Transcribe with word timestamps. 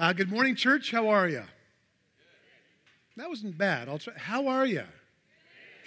Uh, 0.00 0.14
good 0.14 0.30
morning, 0.30 0.54
church. 0.54 0.92
How 0.92 1.10
are 1.10 1.28
you? 1.28 1.42
That 3.18 3.28
wasn't 3.28 3.58
bad. 3.58 3.86
I'll 3.86 3.98
try. 3.98 4.14
How 4.16 4.48
are 4.48 4.64
you? 4.64 4.84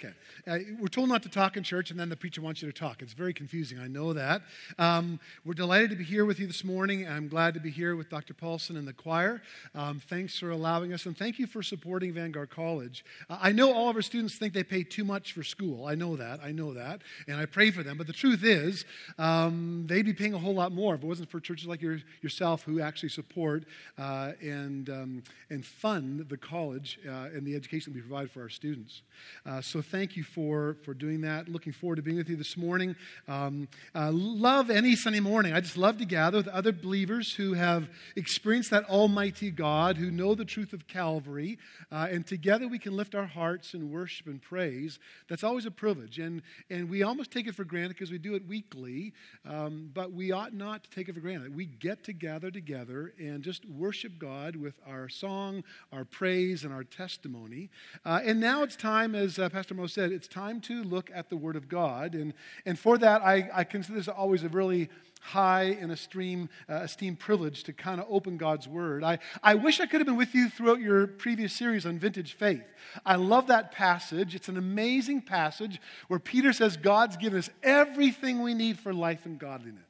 Okay. 0.04 0.14
Uh, 0.46 0.58
we're 0.78 0.88
told 0.88 1.08
not 1.08 1.22
to 1.22 1.28
talk 1.28 1.56
in 1.56 1.62
church, 1.62 1.90
and 1.90 1.98
then 1.98 2.08
the 2.08 2.16
preacher 2.16 2.42
wants 2.42 2.60
you 2.60 2.70
to 2.70 2.78
talk. 2.78 3.00
It's 3.00 3.14
very 3.14 3.32
confusing. 3.32 3.78
I 3.78 3.86
know 3.86 4.12
that. 4.12 4.42
Um, 4.78 5.18
we're 5.44 5.54
delighted 5.54 5.90
to 5.90 5.96
be 5.96 6.04
here 6.04 6.26
with 6.26 6.38
you 6.38 6.46
this 6.46 6.64
morning. 6.64 7.08
I'm 7.08 7.28
glad 7.28 7.54
to 7.54 7.60
be 7.60 7.70
here 7.70 7.96
with 7.96 8.10
Dr. 8.10 8.34
Paulson 8.34 8.76
and 8.76 8.86
the 8.86 8.92
choir. 8.92 9.40
Um, 9.74 10.00
thanks 10.00 10.38
for 10.38 10.50
allowing 10.50 10.92
us, 10.92 11.06
and 11.06 11.16
thank 11.16 11.38
you 11.38 11.46
for 11.46 11.62
supporting 11.62 12.12
Vanguard 12.12 12.50
College. 12.50 13.04
Uh, 13.30 13.38
I 13.40 13.52
know 13.52 13.72
all 13.72 13.88
of 13.88 13.96
our 13.96 14.02
students 14.02 14.34
think 14.36 14.52
they 14.52 14.64
pay 14.64 14.82
too 14.82 15.04
much 15.04 15.32
for 15.32 15.42
school. 15.42 15.86
I 15.86 15.94
know 15.94 16.16
that. 16.16 16.40
I 16.42 16.52
know 16.52 16.74
that, 16.74 17.00
and 17.26 17.38
I 17.38 17.46
pray 17.46 17.70
for 17.70 17.82
them. 17.82 17.96
But 17.96 18.06
the 18.06 18.12
truth 18.12 18.44
is, 18.44 18.84
um, 19.18 19.86
they'd 19.88 20.04
be 20.04 20.12
paying 20.12 20.34
a 20.34 20.38
whole 20.38 20.54
lot 20.54 20.72
more 20.72 20.94
if 20.94 21.02
it 21.02 21.06
wasn't 21.06 21.30
for 21.30 21.40
churches 21.40 21.66
like 21.66 21.80
your, 21.80 22.00
yourself 22.20 22.64
who 22.64 22.80
actually 22.80 23.08
support 23.08 23.64
uh, 23.96 24.32
and 24.42 24.90
um, 24.90 25.22
and 25.48 25.64
fund 25.64 26.28
the 26.28 26.36
college 26.36 26.98
uh, 27.08 27.28
and 27.34 27.46
the 27.46 27.54
education 27.54 27.94
we 27.94 28.00
provide 28.00 28.30
for 28.30 28.42
our 28.42 28.48
students. 28.50 29.02
Uh, 29.46 29.62
so 29.62 29.80
thank 29.94 30.16
you 30.16 30.24
for, 30.24 30.76
for 30.82 30.92
doing 30.92 31.20
that. 31.20 31.48
Looking 31.48 31.72
forward 31.72 31.96
to 31.96 32.02
being 32.02 32.16
with 32.16 32.28
you 32.28 32.34
this 32.34 32.56
morning. 32.56 32.96
Um, 33.28 33.68
love 33.94 34.68
any 34.68 34.96
Sunday 34.96 35.20
morning. 35.20 35.52
I 35.52 35.60
just 35.60 35.76
love 35.76 35.98
to 35.98 36.04
gather 36.04 36.38
with 36.38 36.48
other 36.48 36.72
believers 36.72 37.32
who 37.32 37.52
have 37.52 37.88
experienced 38.16 38.72
that 38.72 38.90
Almighty 38.90 39.52
God, 39.52 39.96
who 39.96 40.10
know 40.10 40.34
the 40.34 40.44
truth 40.44 40.72
of 40.72 40.88
Calvary, 40.88 41.58
uh, 41.92 42.08
and 42.10 42.26
together 42.26 42.66
we 42.66 42.80
can 42.80 42.96
lift 42.96 43.14
our 43.14 43.26
hearts 43.26 43.72
and 43.72 43.92
worship 43.92 44.26
and 44.26 44.42
praise. 44.42 44.98
That's 45.28 45.44
always 45.44 45.64
a 45.64 45.70
privilege, 45.70 46.18
and, 46.18 46.42
and 46.68 46.90
we 46.90 47.04
almost 47.04 47.30
take 47.30 47.46
it 47.46 47.54
for 47.54 47.62
granted 47.62 47.90
because 47.90 48.10
we 48.10 48.18
do 48.18 48.34
it 48.34 48.48
weekly, 48.48 49.12
um, 49.48 49.92
but 49.94 50.10
we 50.10 50.32
ought 50.32 50.54
not 50.54 50.82
to 50.82 50.90
take 50.90 51.08
it 51.08 51.14
for 51.14 51.20
granted. 51.20 51.54
We 51.54 51.66
get 51.66 52.02
to 52.04 52.12
gather 52.12 52.50
together 52.50 53.14
and 53.16 53.44
just 53.44 53.64
worship 53.64 54.18
God 54.18 54.56
with 54.56 54.74
our 54.88 55.08
song, 55.08 55.62
our 55.92 56.04
praise, 56.04 56.64
and 56.64 56.74
our 56.74 56.82
testimony. 56.82 57.70
Uh, 58.04 58.22
and 58.24 58.40
now 58.40 58.64
it's 58.64 58.74
time, 58.74 59.14
as 59.14 59.38
uh, 59.38 59.48
Pastor 59.74 59.82
Mo 59.82 59.86
said, 59.88 60.12
it's 60.12 60.28
time 60.28 60.60
to 60.62 60.84
look 60.84 61.10
at 61.12 61.30
the 61.30 61.36
Word 61.36 61.56
of 61.56 61.68
God. 61.68 62.14
And, 62.14 62.32
and 62.64 62.78
for 62.78 62.96
that, 62.98 63.22
I, 63.22 63.50
I 63.52 63.64
consider 63.64 63.98
this 63.98 64.06
always 64.06 64.44
a 64.44 64.48
really 64.48 64.88
high 65.20 65.76
and 65.80 65.90
esteemed, 65.90 66.48
uh, 66.68 66.82
esteemed 66.84 67.18
privilege 67.18 67.64
to 67.64 67.72
kind 67.72 68.00
of 68.00 68.06
open 68.08 68.36
God's 68.36 68.68
Word. 68.68 69.02
I, 69.02 69.18
I 69.42 69.54
wish 69.54 69.80
I 69.80 69.86
could 69.86 70.00
have 70.00 70.06
been 70.06 70.16
with 70.16 70.32
you 70.32 70.48
throughout 70.48 70.78
your 70.78 71.08
previous 71.08 71.52
series 71.52 71.86
on 71.86 71.98
vintage 71.98 72.34
faith. 72.34 72.62
I 73.04 73.16
love 73.16 73.48
that 73.48 73.72
passage. 73.72 74.36
It's 74.36 74.48
an 74.48 74.58
amazing 74.58 75.22
passage 75.22 75.80
where 76.06 76.20
Peter 76.20 76.52
says 76.52 76.76
God's 76.76 77.16
given 77.16 77.40
us 77.40 77.50
everything 77.64 78.42
we 78.42 78.54
need 78.54 78.78
for 78.78 78.94
life 78.94 79.26
and 79.26 79.40
godliness. 79.40 79.82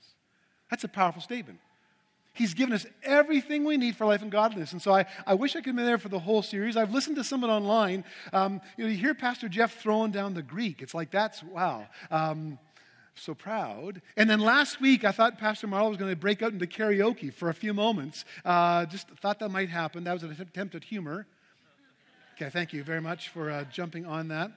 That's 0.71 0.85
a 0.85 0.89
powerful 0.89 1.21
statement. 1.21 1.59
He's 2.35 2.53
given 2.53 2.75
us 2.75 2.85
everything 3.05 3.65
we 3.65 3.77
need 3.77 3.97
for 3.97 4.07
life 4.07 4.21
and 4.21 4.31
godliness. 4.31 4.73
And 4.73 4.83
so 4.83 4.93
I, 4.93 5.07
I 5.25 5.35
wish 5.35 5.55
I 5.55 5.61
could 5.61 5.69
have 5.69 5.77
been 5.77 5.87
there 5.87 5.99
for 5.99 6.09
the 6.09 6.19
whole 6.19 6.43
series. 6.43 6.77
I've 6.77 6.93
listened 6.93 7.15
to 7.17 7.25
someone 7.25 7.51
online. 7.51 8.05
Um, 8.33 8.61
you 8.77 8.85
know, 8.85 8.91
you 8.91 8.97
hear 8.97 9.15
Pastor 9.15 9.49
Jeff 9.49 9.81
throwing 9.81 10.11
down 10.11 10.35
the 10.35 10.43
Greek. 10.43 10.83
It's 10.83 10.95
like, 10.95 11.13
that's 11.13 11.45
wow. 11.45 11.87
Um, 12.11 12.59
so 13.15 13.35
proud. 13.35 14.03
And 14.17 14.29
then 14.29 14.41
last 14.41 14.81
week, 14.81 15.05
I 15.05 15.13
thought 15.13 15.39
Pastor 15.39 15.69
Marlowe 15.69 15.91
was 15.91 15.99
going 15.99 16.11
to 16.11 16.17
break 16.17 16.43
out 16.43 16.53
into 16.53 16.67
karaoke 16.67 17.33
for 17.33 17.49
a 17.51 17.55
few 17.55 17.73
moments. 17.73 18.25
Uh, 18.45 18.87
just 18.87 19.09
thought 19.23 19.39
that 19.39 19.51
might 19.51 19.69
happen. 19.69 20.03
That 20.03 20.15
was 20.15 20.25
an 20.25 20.33
attempt 20.33 20.75
at 20.75 20.83
humor. 20.83 21.27
Okay, 22.35 22.51
thank 22.51 22.73
you 22.73 22.83
very 22.83 23.01
much 23.01 23.29
for 23.29 23.49
uh, 23.49 23.65
jumping 23.71 24.07
on 24.07 24.27
that. 24.29 24.51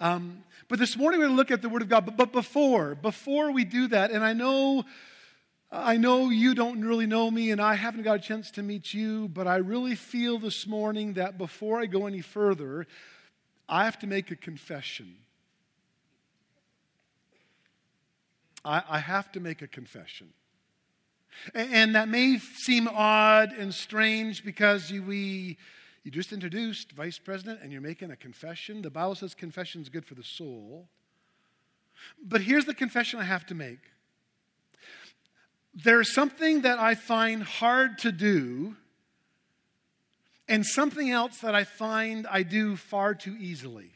Um, 0.00 0.42
but 0.68 0.80
this 0.80 0.96
morning 0.96 1.20
we're 1.20 1.26
going 1.26 1.36
to 1.36 1.40
look 1.40 1.52
at 1.52 1.62
the 1.62 1.68
Word 1.68 1.82
of 1.82 1.88
God. 1.88 2.06
But, 2.06 2.16
but 2.16 2.32
before, 2.32 2.96
before 2.96 3.52
we 3.52 3.64
do 3.64 3.86
that, 3.88 4.10
and 4.10 4.24
I 4.24 4.32
know 4.32 4.84
I 5.72 5.96
know 5.98 6.30
you 6.30 6.54
don't 6.54 6.80
really 6.80 7.06
know 7.06 7.30
me, 7.30 7.52
and 7.52 7.60
I 7.60 7.74
haven't 7.74 8.02
got 8.02 8.16
a 8.16 8.22
chance 8.22 8.50
to 8.52 8.62
meet 8.62 8.92
you, 8.92 9.28
but 9.28 9.46
I 9.46 9.56
really 9.56 9.94
feel 9.94 10.38
this 10.38 10.66
morning 10.66 11.12
that 11.12 11.38
before 11.38 11.80
I 11.80 11.86
go 11.86 12.06
any 12.06 12.22
further, 12.22 12.88
I 13.68 13.84
have 13.84 13.98
to 14.00 14.08
make 14.08 14.32
a 14.32 14.36
confession. 14.36 15.16
I, 18.64 18.82
I 18.88 18.98
have 18.98 19.30
to 19.32 19.40
make 19.40 19.62
a 19.62 19.68
confession. 19.68 20.30
And, 21.54 21.72
and, 21.72 21.94
that 21.94 22.08
may 22.08 22.38
seem 22.38 22.88
odd 22.88 23.52
and 23.52 23.72
strange 23.72 24.44
because 24.44 24.90
you, 24.90 25.04
we, 25.04 25.56
you 26.02 26.10
just 26.10 26.32
introduced 26.32 26.90
vice 26.92 27.18
president 27.18 27.60
and 27.62 27.70
you're 27.70 27.80
making 27.80 28.10
a 28.10 28.16
confession. 28.16 28.82
The 28.82 28.90
Bible 28.90 29.14
says 29.14 29.34
confession 29.36 29.80
is 29.80 29.88
good 29.88 30.04
for 30.04 30.16
the 30.16 30.24
soul. 30.24 30.88
But 32.20 32.40
here's 32.40 32.64
the 32.64 32.74
confession 32.74 33.20
I 33.20 33.24
have 33.24 33.46
to 33.46 33.54
make 33.54 33.78
there's 35.74 36.12
something 36.12 36.62
that 36.62 36.78
I 36.78 36.94
find 36.94 37.42
hard 37.42 37.98
to 37.98 38.12
do, 38.12 38.76
and 40.48 40.66
something 40.66 41.10
else 41.10 41.38
that 41.38 41.54
I 41.54 41.64
find 41.64 42.26
I 42.26 42.42
do 42.42 42.76
far 42.76 43.14
too 43.14 43.36
easily. 43.38 43.92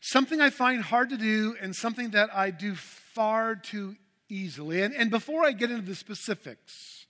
Something 0.00 0.40
I 0.40 0.50
find 0.50 0.82
hard 0.82 1.10
to 1.10 1.18
do, 1.18 1.56
and 1.60 1.74
something 1.74 2.10
that 2.10 2.34
I 2.34 2.50
do 2.50 2.74
far 2.74 3.54
too 3.54 3.96
easily. 4.28 4.82
And, 4.82 4.94
and 4.94 5.10
before 5.10 5.44
I 5.44 5.52
get 5.52 5.70
into 5.70 5.82
the 5.82 5.94
specifics, 5.94 7.06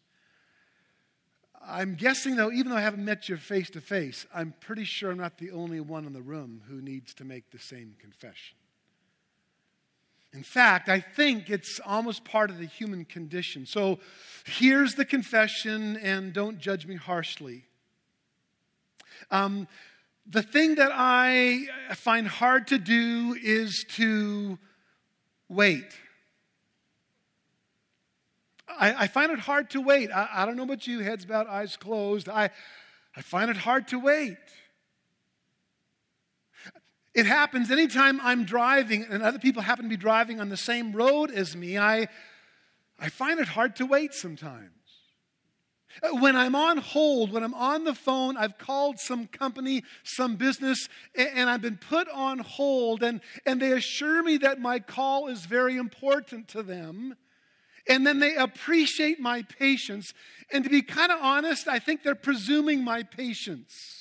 I'm 1.64 1.94
guessing, 1.94 2.36
though, 2.36 2.50
even 2.50 2.70
though 2.70 2.78
I 2.78 2.82
haven't 2.82 3.04
met 3.04 3.28
you 3.28 3.36
face 3.36 3.68
to 3.70 3.80
face, 3.80 4.26
I'm 4.34 4.54
pretty 4.60 4.84
sure 4.84 5.10
I'm 5.10 5.18
not 5.18 5.38
the 5.38 5.50
only 5.50 5.80
one 5.80 6.06
in 6.06 6.14
the 6.14 6.22
room 6.22 6.62
who 6.68 6.80
needs 6.80 7.12
to 7.14 7.24
make 7.24 7.50
the 7.50 7.58
same 7.58 7.94
confession. 8.00 8.56
In 10.38 10.44
fact, 10.44 10.88
I 10.88 11.00
think 11.00 11.50
it's 11.50 11.80
almost 11.84 12.22
part 12.22 12.48
of 12.48 12.58
the 12.58 12.64
human 12.64 13.04
condition. 13.04 13.66
So 13.66 13.98
here's 14.44 14.94
the 14.94 15.04
confession, 15.04 15.96
and 15.96 16.32
don't 16.32 16.58
judge 16.58 16.86
me 16.86 16.94
harshly. 16.94 17.64
Um, 19.32 19.66
the 20.28 20.44
thing 20.44 20.76
that 20.76 20.92
I 20.94 21.66
find 21.96 22.28
hard 22.28 22.68
to 22.68 22.78
do 22.78 23.36
is 23.42 23.84
to 23.96 24.60
wait. 25.48 25.90
I, 28.68 28.94
I 28.94 29.06
find 29.08 29.32
it 29.32 29.40
hard 29.40 29.70
to 29.70 29.80
wait. 29.80 30.12
I, 30.12 30.28
I, 30.32 30.46
don't 30.46 30.56
know 30.56 30.62
about 30.62 30.86
you, 30.86 31.00
heads 31.00 31.24
bowed, 31.24 31.48
eyes 31.48 31.76
closed. 31.76 32.28
I, 32.28 32.50
I 33.16 33.22
find 33.22 33.50
it 33.50 33.56
hard 33.56 33.88
to 33.88 33.98
wait. 33.98 34.36
It 37.18 37.26
happens 37.26 37.72
anytime 37.72 38.20
I'm 38.22 38.44
driving 38.44 39.04
and 39.10 39.24
other 39.24 39.40
people 39.40 39.60
happen 39.60 39.86
to 39.86 39.88
be 39.88 39.96
driving 39.96 40.40
on 40.40 40.50
the 40.50 40.56
same 40.56 40.92
road 40.92 41.32
as 41.32 41.56
me, 41.56 41.76
I, 41.76 42.06
I 42.96 43.08
find 43.08 43.40
it 43.40 43.48
hard 43.48 43.74
to 43.74 43.86
wait 43.86 44.14
sometimes. 44.14 44.70
Uh, 46.00 46.10
when 46.20 46.36
I'm 46.36 46.54
on 46.54 46.76
hold, 46.76 47.32
when 47.32 47.42
I'm 47.42 47.54
on 47.54 47.82
the 47.82 47.96
phone, 47.96 48.36
I've 48.36 48.56
called 48.56 49.00
some 49.00 49.26
company, 49.26 49.82
some 50.04 50.36
business, 50.36 50.88
and 51.16 51.50
I've 51.50 51.60
been 51.60 51.78
put 51.78 52.08
on 52.08 52.38
hold, 52.38 53.02
and, 53.02 53.20
and 53.44 53.60
they 53.60 53.72
assure 53.72 54.22
me 54.22 54.36
that 54.36 54.60
my 54.60 54.78
call 54.78 55.26
is 55.26 55.44
very 55.44 55.76
important 55.76 56.46
to 56.50 56.62
them. 56.62 57.16
And 57.88 58.06
then 58.06 58.20
they 58.20 58.36
appreciate 58.36 59.18
my 59.18 59.42
patience. 59.42 60.14
And 60.52 60.62
to 60.62 60.70
be 60.70 60.82
kind 60.82 61.10
of 61.10 61.18
honest, 61.20 61.66
I 61.66 61.80
think 61.80 62.04
they're 62.04 62.14
presuming 62.14 62.84
my 62.84 63.02
patience 63.02 63.97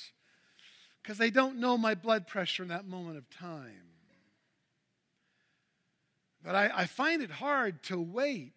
because 1.08 1.16
they 1.16 1.30
don't 1.30 1.56
know 1.56 1.78
my 1.78 1.94
blood 1.94 2.26
pressure 2.26 2.62
in 2.62 2.68
that 2.68 2.86
moment 2.86 3.16
of 3.16 3.30
time. 3.30 3.94
But 6.44 6.54
I, 6.54 6.70
I 6.74 6.84
find 6.84 7.22
it 7.22 7.30
hard 7.30 7.82
to 7.84 7.98
wait. 7.98 8.52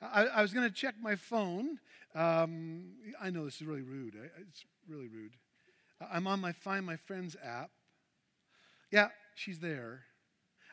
I, 0.00 0.26
I 0.26 0.42
was 0.42 0.52
going 0.52 0.68
to 0.68 0.72
check 0.72 0.94
my 1.02 1.16
phone. 1.16 1.80
Um, 2.14 2.92
I 3.20 3.30
know 3.30 3.44
this 3.44 3.56
is 3.56 3.62
really 3.66 3.82
rude. 3.82 4.14
It's 4.40 4.64
really 4.88 5.08
rude. 5.08 5.32
I'm 6.12 6.28
on 6.28 6.38
my 6.38 6.52
Find 6.52 6.86
My 6.86 6.94
Friends 6.94 7.36
app. 7.44 7.70
Yeah, 8.92 9.08
she's 9.34 9.58
there. 9.58 10.02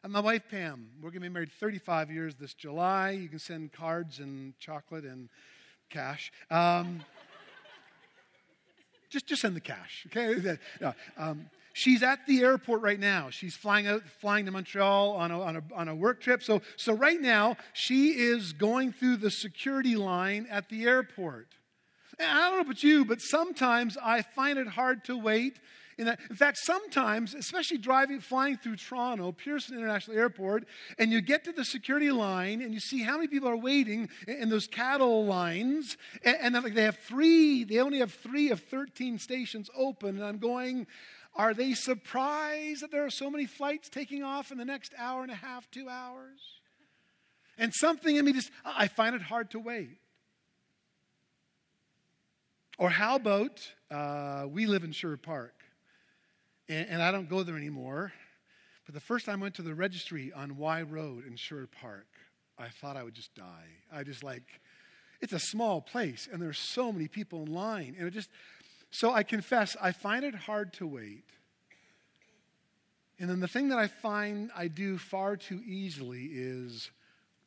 And 0.03 0.13
my 0.13 0.19
wife, 0.19 0.43
Pam, 0.51 0.89
we're 1.01 1.09
going 1.09 1.23
to 1.23 1.29
be 1.29 1.33
married 1.33 1.51
35 1.51 2.11
years 2.11 2.35
this 2.35 2.53
July. 2.53 3.09
You 3.09 3.27
can 3.27 3.39
send 3.39 3.73
cards 3.73 4.19
and 4.19 4.53
chocolate 4.59 5.03
and 5.03 5.29
cash. 5.89 6.31
Um, 6.51 7.01
just, 9.09 9.27
just 9.27 9.41
send 9.41 9.55
the 9.55 9.61
cash, 9.61 10.05
okay? 10.07 10.57
Yeah. 10.81 10.93
Um, 11.17 11.49
she's 11.73 12.03
at 12.03 12.25
the 12.27 12.41
airport 12.41 12.81
right 12.81 12.99
now. 12.99 13.29
She's 13.29 13.55
flying 13.55 13.87
out, 13.87 14.03
flying 14.19 14.45
to 14.45 14.51
Montreal 14.51 15.11
on 15.13 15.31
a, 15.31 15.41
on 15.41 15.55
a, 15.57 15.63
on 15.73 15.87
a 15.87 15.95
work 15.95 16.21
trip. 16.21 16.43
So, 16.43 16.61
so 16.75 16.93
right 16.93 17.19
now, 17.19 17.57
she 17.73 18.09
is 18.09 18.53
going 18.53 18.91
through 18.91 19.17
the 19.17 19.31
security 19.31 19.95
line 19.95 20.47
at 20.49 20.69
the 20.69 20.85
airport. 20.85 21.47
And 22.19 22.29
I 22.29 22.49
don't 22.49 22.57
know 22.57 22.61
about 22.61 22.83
you, 22.83 23.05
but 23.05 23.21
sometimes 23.21 23.97
I 24.01 24.21
find 24.21 24.59
it 24.59 24.67
hard 24.67 25.05
to 25.05 25.17
wait 25.17 25.59
in, 25.99 26.05
that, 26.05 26.19
in 26.29 26.35
fact, 26.35 26.57
sometimes, 26.57 27.35
especially 27.35 27.77
driving, 27.77 28.21
flying 28.21 28.57
through 28.57 28.77
Toronto, 28.77 29.33
Pearson 29.33 29.77
International 29.77 30.17
Airport, 30.17 30.65
and 30.97 31.11
you 31.11 31.19
get 31.19 31.43
to 31.43 31.51
the 31.51 31.65
security 31.65 32.09
line 32.09 32.61
and 32.61 32.73
you 32.73 32.79
see 32.79 33.03
how 33.03 33.17
many 33.17 33.27
people 33.27 33.49
are 33.49 33.57
waiting 33.57 34.09
in, 34.25 34.35
in 34.43 34.49
those 34.49 34.65
cattle 34.65 35.25
lines, 35.25 35.97
and, 36.23 36.55
and 36.55 36.63
like, 36.63 36.73
they 36.73 36.83
have 36.83 36.97
three, 36.97 37.65
they 37.65 37.79
only 37.79 37.99
have 37.99 38.13
three 38.13 38.49
of 38.49 38.61
13 38.61 39.19
stations 39.19 39.69
open, 39.75 40.15
and 40.15 40.23
I'm 40.23 40.37
going, 40.37 40.87
are 41.35 41.53
they 41.53 41.73
surprised 41.73 42.81
that 42.81 42.91
there 42.91 43.05
are 43.05 43.11
so 43.11 43.29
many 43.29 43.45
flights 43.45 43.89
taking 43.89 44.23
off 44.23 44.51
in 44.51 44.57
the 44.57 44.65
next 44.65 44.93
hour 44.97 45.21
and 45.21 45.31
a 45.31 45.35
half, 45.35 45.69
two 45.69 45.89
hours? 45.89 46.39
And 47.57 47.73
something 47.73 48.15
in 48.15 48.23
me 48.23 48.31
just, 48.31 48.51
I 48.63 48.87
find 48.87 49.15
it 49.15 49.21
hard 49.21 49.51
to 49.51 49.59
wait. 49.59 49.99
Or 52.77 52.89
how 52.89 53.17
about 53.17 53.59
uh, 53.91 54.45
we 54.49 54.65
live 54.65 54.85
in 54.85 54.93
Sherwood 54.93 55.21
Park, 55.21 55.58
and, 56.69 56.87
and, 56.89 57.01
I 57.01 57.11
don't 57.11 57.27
go 57.27 57.43
there 57.43 57.57
anymore. 57.57 58.13
But 58.85 58.95
the 58.95 59.01
first 59.01 59.25
time 59.25 59.41
I 59.41 59.43
went 59.43 59.55
to 59.55 59.61
the 59.61 59.75
registry 59.75 60.31
on 60.31 60.57
Wye 60.57 60.83
Road 60.83 61.25
in 61.27 61.35
Sherwood 61.35 61.71
Park, 61.71 62.07
I 62.57 62.69
thought 62.69 62.95
I 62.95 63.03
would 63.03 63.13
just 63.13 63.35
die. 63.35 63.67
I 63.91 64.03
just 64.03 64.23
like, 64.23 64.61
it's 65.21 65.33
a 65.33 65.39
small 65.39 65.81
place, 65.81 66.27
and 66.31 66.41
there's 66.41 66.57
so 66.57 66.91
many 66.91 67.07
people 67.07 67.43
in 67.43 67.53
line, 67.53 67.95
and 67.97 68.07
it 68.07 68.11
just. 68.11 68.29
So 68.91 69.11
I 69.11 69.23
confess, 69.23 69.75
I 69.79 69.91
find 69.91 70.23
it 70.23 70.33
hard 70.33 70.73
to 70.73 70.87
wait. 70.87 71.25
And 73.19 73.29
then 73.29 73.39
the 73.39 73.47
thing 73.47 73.69
that 73.69 73.77
I 73.77 73.87
find 73.87 74.49
I 74.55 74.67
do 74.67 74.97
far 74.97 75.35
too 75.35 75.61
easily 75.65 76.29
is 76.31 76.89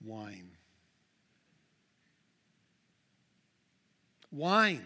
whine. 0.05 0.51
Whine. 4.31 4.85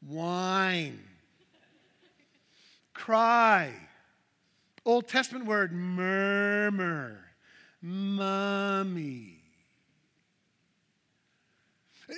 Whine. 0.00 1.09
Cry. 3.00 3.72
Old 4.84 5.08
Testament 5.08 5.46
word, 5.46 5.72
murmur. 5.72 7.18
Mommy. 7.80 9.38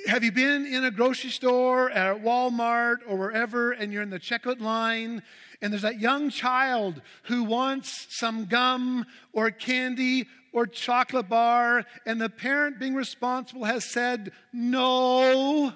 Have 0.08 0.25
you 0.25 0.32
been 0.32 0.67
in 0.67 0.82
a 0.82 0.90
grocery 0.90 1.31
store, 1.31 1.88
at 1.93 2.25
Walmart, 2.25 2.96
or 3.06 3.17
wherever, 3.17 3.70
and 3.70 3.93
you're 3.93 4.02
in 4.02 4.11
the 4.11 4.19
checkout 4.19 4.61
line, 4.61 5.23
and 5.61 5.73
there's 5.73 5.82
that 5.82 6.00
young 6.00 6.31
child 6.31 7.00
who 7.25 7.44
wants 7.44 8.08
some 8.11 8.46
gum 8.46 9.06
or 9.32 9.52
candy 9.52 10.26
or 10.52 10.67
chocolate 10.67 11.29
bar, 11.29 11.84
and 12.06 12.20
the 12.20 12.29
parent 12.29 12.81
being 12.81 12.96
responsible 12.96 13.67
has 13.67 13.84
said 13.84 14.32
no, 14.52 15.73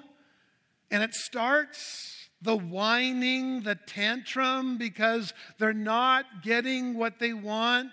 and 0.91 1.01
it 1.01 1.13
starts 1.13 2.16
the 2.41 2.55
whining, 2.55 3.61
the 3.63 3.75
tantrum 3.75 4.77
because 4.77 5.33
they're 5.57 5.73
not 5.73 6.43
getting 6.43 6.97
what 6.97 7.19
they 7.19 7.33
want. 7.33 7.91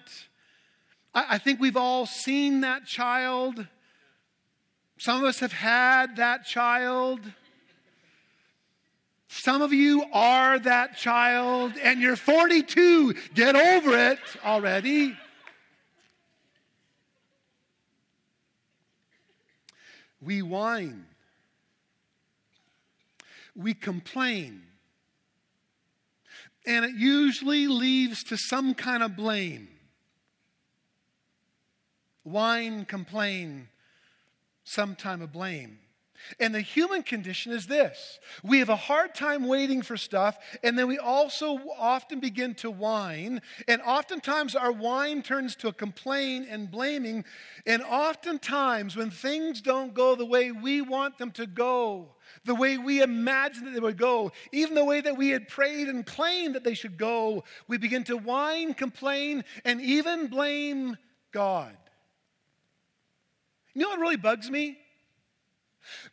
I, 1.15 1.27
I 1.31 1.39
think 1.39 1.61
we've 1.61 1.77
all 1.77 2.07
seen 2.07 2.61
that 2.61 2.85
child. 2.87 3.67
Some 4.99 5.19
of 5.19 5.25
us 5.25 5.41
have 5.41 5.53
had 5.53 6.17
that 6.17 6.45
child. 6.45 7.21
Some 9.29 9.63
of 9.63 9.73
you 9.73 10.05
are 10.13 10.59
that 10.61 10.97
child 10.97 11.73
and 11.83 12.01
you're 12.01 12.17
42. 12.17 13.15
Get 13.35 13.57
over 13.57 13.99
it 13.99 14.19
already. 14.45 15.17
We 20.21 20.43
whine. 20.43 21.07
We 23.55 23.75
complain. 23.75 24.63
And 26.67 26.85
it 26.85 26.95
usually 26.95 27.67
leads 27.69 28.25
to 28.25 28.37
some 28.37 28.75
kind 28.75 29.03
of 29.03 29.17
blame. 29.17 29.69
Whine, 32.23 32.87
complain, 32.87 33.69
some 34.65 34.97
time 34.97 35.21
of 35.21 35.33
blame. 35.33 35.79
And 36.41 36.55
the 36.55 36.61
human 36.61 37.03
condition 37.03 37.53
is 37.53 37.67
this 37.67 38.19
we 38.43 38.59
have 38.59 38.69
a 38.69 38.77
hard 38.77 39.15
time 39.15 39.47
waiting 39.47 39.83
for 39.83 39.97
stuff, 39.97 40.39
and 40.63 40.79
then 40.79 40.89
we 40.89 40.99
also 40.99 41.61
often 41.79 42.21
begin 42.21 42.55
to 42.57 42.71
whine. 42.71 43.43
And 43.69 43.83
oftentimes 43.83 44.55
our 44.55 44.73
whine 44.73 45.23
turns 45.23 45.57
to 45.57 45.69
a 45.69 45.73
complaint 45.73 46.47
and 46.49 46.71
blaming. 46.71 47.25
And 47.67 47.83
oftentimes, 47.83 48.97
when 48.97 49.11
things 49.11 49.61
don't 49.61 49.95
go 49.95 50.15
the 50.15 50.27
way 50.27 50.53
we 50.53 50.81
want 50.81 51.19
them 51.19 51.31
to 51.33 51.47
go, 51.47 52.15
the 52.45 52.55
way 52.55 52.79
we 52.79 53.03
imagined 53.03 53.67
that 53.67 53.75
they 53.75 53.81
would 53.81 53.97
go, 53.97 54.33
even 54.53 54.75
the 54.75 54.85
way 54.85 55.01
that 55.01 55.17
we 55.17 55.29
had 55.29 55.49
prayed 55.49 55.89
and 55.89 56.05
claimed 56.05 56.55
that 56.55 56.65
they 56.65 56.75
should 56.75 56.97
go, 56.99 57.45
we 57.69 57.79
begin 57.79 58.05
to 58.05 58.17
whine, 58.17 58.75
complain, 58.75 59.45
and 59.65 59.81
even 59.81 60.27
blame 60.27 60.97
God. 61.33 61.77
You 63.75 63.83
know 63.83 63.89
what 63.89 64.01
really 64.01 64.17
bugs 64.17 64.51
me? 64.51 64.79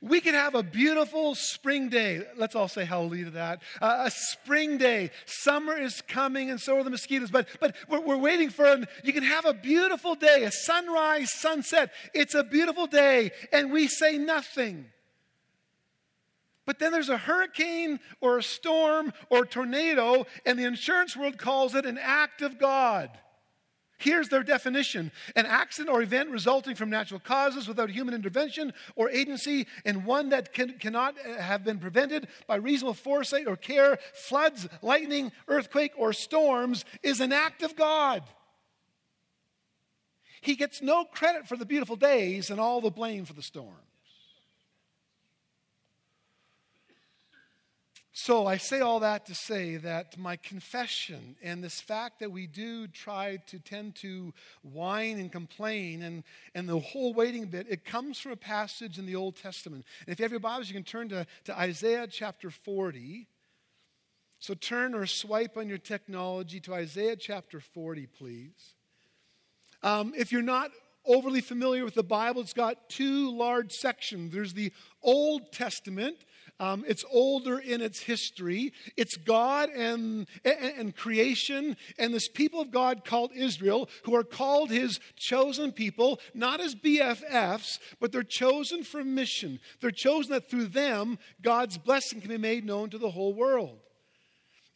We 0.01 0.21
could 0.21 0.33
have 0.33 0.55
a 0.55 0.63
beautiful 0.63 1.35
spring 1.35 1.89
day. 1.89 2.23
Let's 2.37 2.55
all 2.55 2.67
say 2.67 2.85
hallelujah 2.85 3.25
to 3.25 3.31
that. 3.31 3.61
Uh, 3.81 4.03
a 4.05 4.11
spring 4.11 4.77
day. 4.77 5.11
Summer 5.25 5.77
is 5.77 6.01
coming, 6.01 6.49
and 6.49 6.59
so 6.59 6.77
are 6.77 6.83
the 6.83 6.89
mosquitoes. 6.89 7.31
But, 7.31 7.47
but 7.59 7.75
we're, 7.89 8.01
we're 8.01 8.17
waiting 8.17 8.49
for, 8.49 8.65
them. 8.65 8.85
you 9.03 9.13
can 9.13 9.23
have 9.23 9.45
a 9.45 9.53
beautiful 9.53 10.15
day, 10.15 10.43
a 10.43 10.51
sunrise, 10.51 11.31
sunset. 11.31 11.91
It's 12.13 12.35
a 12.35 12.43
beautiful 12.43 12.87
day, 12.87 13.31
and 13.51 13.71
we 13.71 13.87
say 13.87 14.17
nothing. 14.17 14.85
But 16.65 16.79
then 16.79 16.91
there's 16.91 17.09
a 17.09 17.17
hurricane 17.17 17.99
or 18.21 18.37
a 18.37 18.43
storm 18.43 19.13
or 19.29 19.43
a 19.43 19.47
tornado, 19.47 20.25
and 20.45 20.57
the 20.57 20.65
insurance 20.65 21.17
world 21.17 21.37
calls 21.37 21.75
it 21.75 21.85
an 21.85 21.97
act 21.97 22.41
of 22.41 22.59
God. 22.59 23.09
Here's 24.01 24.29
their 24.29 24.41
definition 24.41 25.11
an 25.35 25.45
accident 25.45 25.93
or 25.93 26.01
event 26.01 26.31
resulting 26.31 26.73
from 26.73 26.89
natural 26.89 27.19
causes 27.19 27.67
without 27.67 27.91
human 27.91 28.15
intervention 28.15 28.73
or 28.95 29.11
agency, 29.11 29.67
and 29.85 30.05
one 30.05 30.29
that 30.29 30.53
can, 30.53 30.73
cannot 30.79 31.15
uh, 31.23 31.39
have 31.39 31.63
been 31.63 31.77
prevented 31.77 32.27
by 32.47 32.55
reasonable 32.55 32.95
foresight 32.95 33.47
or 33.47 33.55
care, 33.55 33.99
floods, 34.13 34.67
lightning, 34.81 35.31
earthquake, 35.47 35.91
or 35.95 36.13
storms, 36.13 36.83
is 37.03 37.21
an 37.21 37.31
act 37.31 37.61
of 37.61 37.75
God. 37.75 38.23
He 40.41 40.55
gets 40.55 40.81
no 40.81 41.05
credit 41.05 41.47
for 41.47 41.55
the 41.55 41.65
beautiful 41.65 41.95
days 41.95 42.49
and 42.49 42.59
all 42.59 42.81
the 42.81 42.89
blame 42.89 43.25
for 43.25 43.33
the 43.33 43.43
storm. 43.43 43.75
So 48.13 48.45
I 48.45 48.57
say 48.57 48.81
all 48.81 48.99
that 48.99 49.25
to 49.27 49.35
say 49.35 49.77
that 49.77 50.17
my 50.17 50.35
confession 50.35 51.37
and 51.41 51.63
this 51.63 51.79
fact 51.79 52.19
that 52.19 52.29
we 52.29 52.45
do 52.45 52.87
try 52.87 53.37
to 53.47 53.57
tend 53.57 53.95
to 53.97 54.33
whine 54.63 55.17
and 55.17 55.31
complain 55.31 56.03
and, 56.03 56.23
and 56.53 56.67
the 56.67 56.77
whole 56.77 57.13
waiting 57.13 57.45
bit, 57.45 57.67
it 57.69 57.85
comes 57.85 58.19
from 58.19 58.33
a 58.33 58.37
passage 58.37 58.99
in 58.99 59.05
the 59.05 59.15
Old 59.15 59.37
Testament. 59.37 59.85
And 60.05 60.11
if 60.11 60.19
you 60.19 60.23
have 60.23 60.31
your 60.31 60.41
Bibles, 60.41 60.67
you 60.67 60.73
can 60.73 60.83
turn 60.83 61.07
to, 61.09 61.25
to 61.45 61.57
Isaiah 61.57 62.05
chapter 62.05 62.51
40. 62.51 63.27
So 64.39 64.55
turn 64.55 64.93
or 64.93 65.05
swipe 65.05 65.55
on 65.55 65.69
your 65.69 65.77
technology 65.77 66.59
to 66.61 66.73
Isaiah 66.73 67.15
chapter 67.15 67.61
40, 67.61 68.07
please. 68.07 68.73
Um, 69.83 70.13
if 70.17 70.33
you're 70.33 70.41
not 70.41 70.71
overly 71.05 71.41
familiar 71.41 71.85
with 71.85 71.93
the 71.93 72.03
Bible, 72.03 72.41
it's 72.41 72.53
got 72.53 72.89
two 72.89 73.35
large 73.35 73.71
sections. 73.71 74.33
There's 74.33 74.53
the 74.53 74.73
Old 75.01 75.51
Testament, 75.51 76.17
um, 76.61 76.85
it's 76.87 77.03
older 77.11 77.57
in 77.57 77.81
its 77.81 78.01
history. 78.01 78.71
It's 78.95 79.17
God 79.17 79.69
and, 79.69 80.27
and, 80.45 80.73
and, 80.77 80.95
creation 80.95 81.75
and 81.97 82.13
this 82.13 82.29
people 82.29 82.61
of 82.61 82.69
God 82.69 83.03
called 83.03 83.31
Israel, 83.33 83.89
who 84.03 84.15
are 84.15 84.23
called 84.23 84.69
his 84.69 84.99
chosen 85.15 85.71
people, 85.71 86.19
not 86.35 86.61
as 86.61 86.75
BFFs, 86.75 87.79
but 87.99 88.11
they're 88.11 88.21
chosen 88.21 88.83
for 88.83 89.03
mission. 89.03 89.59
They're 89.81 89.89
chosen 89.89 90.33
that 90.33 90.51
through 90.51 90.67
them, 90.67 91.17
God's 91.41 91.79
blessing 91.79 92.21
can 92.21 92.29
be 92.29 92.37
made 92.37 92.63
known 92.63 92.91
to 92.91 92.99
the 92.99 93.09
whole 93.09 93.33
world. 93.33 93.79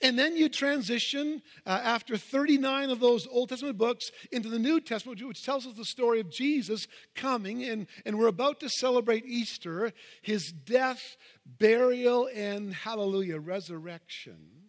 And 0.01 0.19
then 0.19 0.35
you 0.35 0.49
transition 0.49 1.41
uh, 1.65 1.69
after 1.83 2.17
39 2.17 2.89
of 2.89 2.99
those 2.99 3.27
Old 3.27 3.49
Testament 3.49 3.77
books 3.77 4.11
into 4.31 4.49
the 4.49 4.59
New 4.59 4.81
Testament, 4.81 5.23
which 5.23 5.43
tells 5.43 5.65
us 5.65 5.73
the 5.73 5.85
story 5.85 6.19
of 6.19 6.29
Jesus 6.29 6.87
coming. 7.15 7.63
And, 7.63 7.87
and 8.05 8.17
we're 8.17 8.27
about 8.27 8.59
to 8.59 8.69
celebrate 8.69 9.25
Easter, 9.25 9.93
his 10.21 10.51
death, 10.51 11.15
burial, 11.45 12.29
and 12.33 12.73
hallelujah, 12.73 13.39
resurrection. 13.39 14.64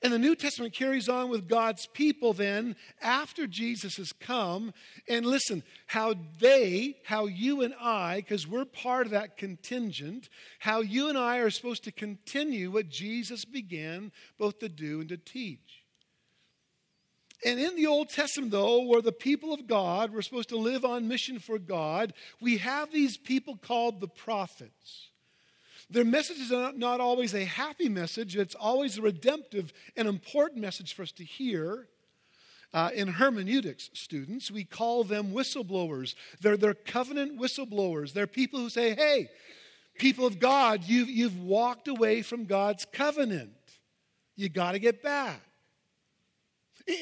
And 0.00 0.12
the 0.12 0.18
New 0.18 0.36
Testament 0.36 0.74
carries 0.74 1.08
on 1.08 1.28
with 1.28 1.48
God's 1.48 1.86
people 1.86 2.32
then 2.32 2.76
after 3.02 3.48
Jesus 3.48 3.96
has 3.96 4.12
come. 4.12 4.72
And 5.08 5.26
listen, 5.26 5.64
how 5.88 6.14
they, 6.38 6.98
how 7.04 7.26
you 7.26 7.62
and 7.62 7.74
I, 7.80 8.16
because 8.16 8.46
we're 8.46 8.64
part 8.64 9.06
of 9.06 9.12
that 9.12 9.36
contingent, 9.36 10.28
how 10.60 10.80
you 10.80 11.08
and 11.08 11.18
I 11.18 11.38
are 11.38 11.50
supposed 11.50 11.82
to 11.84 11.92
continue 11.92 12.70
what 12.70 12.88
Jesus 12.88 13.44
began 13.44 14.12
both 14.38 14.60
to 14.60 14.68
do 14.68 15.00
and 15.00 15.08
to 15.08 15.16
teach. 15.16 15.82
And 17.44 17.58
in 17.58 17.74
the 17.76 17.86
Old 17.86 18.08
Testament, 18.08 18.52
though, 18.52 18.82
where 18.82 19.02
the 19.02 19.12
people 19.12 19.52
of 19.52 19.66
God 19.66 20.12
were 20.12 20.22
supposed 20.22 20.48
to 20.50 20.56
live 20.56 20.84
on 20.84 21.08
mission 21.08 21.38
for 21.38 21.58
God, 21.58 22.12
we 22.40 22.58
have 22.58 22.92
these 22.92 23.16
people 23.16 23.56
called 23.56 24.00
the 24.00 24.08
prophets. 24.08 25.07
Their 25.90 26.04
message 26.04 26.38
is 26.38 26.50
not 26.50 27.00
always 27.00 27.34
a 27.34 27.44
happy 27.44 27.88
message, 27.88 28.36
it's 28.36 28.54
always 28.54 28.98
a 28.98 29.02
redemptive 29.02 29.72
and 29.96 30.06
important 30.06 30.60
message 30.60 30.94
for 30.94 31.02
us 31.02 31.12
to 31.12 31.24
hear. 31.24 31.88
Uh, 32.74 32.90
in 32.94 33.08
hermeneutics, 33.08 33.88
students, 33.94 34.50
we 34.50 34.62
call 34.62 35.02
them 35.02 35.32
whistleblowers. 35.32 36.14
They're, 36.42 36.58
they're 36.58 36.74
covenant 36.74 37.40
whistleblowers. 37.40 38.12
They're 38.12 38.26
people 38.26 38.60
who 38.60 38.68
say, 38.68 38.94
hey, 38.94 39.30
people 39.98 40.26
of 40.26 40.38
God, 40.38 40.84
you've, 40.84 41.08
you've 41.08 41.40
walked 41.40 41.88
away 41.88 42.20
from 42.20 42.44
God's 42.44 42.84
covenant. 42.84 43.52
You 44.36 44.50
got 44.50 44.72
to 44.72 44.78
get 44.78 45.02
back. 45.02 45.40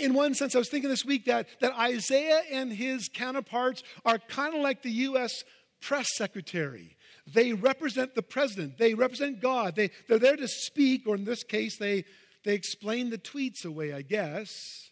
In 0.01 0.15
one 0.15 0.35
sense, 0.35 0.55
I 0.55 0.59
was 0.59 0.69
thinking 0.69 0.91
this 0.91 1.05
week 1.05 1.27
that, 1.27 1.49
that 1.61 1.77
Isaiah 1.77 2.43
and 2.53 2.73
his 2.73 3.09
counterparts 3.13 3.83
are 4.05 4.19
kind 4.19 4.55
of 4.55 4.61
like 4.61 4.83
the 4.83 4.91
U.S. 4.91 5.45
press 5.81 6.07
secretary. 6.17 6.96
They 7.27 7.53
represent 7.53 8.15
the 8.15 8.23
president, 8.23 8.79
they 8.79 8.95
represent 8.95 9.41
God. 9.41 9.75
They, 9.75 9.91
they're 10.09 10.19
there 10.19 10.37
to 10.37 10.49
speak, 10.49 11.07
or 11.07 11.17
in 11.17 11.25
this 11.25 11.43
case, 11.43 11.77
they, 11.79 12.05
they 12.45 12.55
explain 12.55 13.11
the 13.11 13.19
tweets 13.19 13.65
away, 13.65 13.93
I 13.93 14.03
guess. 14.03 14.91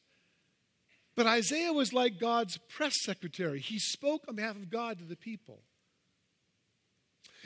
But 1.16 1.26
Isaiah 1.26 1.72
was 1.72 1.92
like 1.92 2.18
God's 2.18 2.58
press 2.68 2.94
secretary. 3.02 3.60
He 3.60 3.78
spoke 3.78 4.24
on 4.28 4.34
behalf 4.34 4.56
of 4.56 4.68
God 4.68 4.98
to 4.98 5.04
the 5.04 5.16
people. 5.16 5.60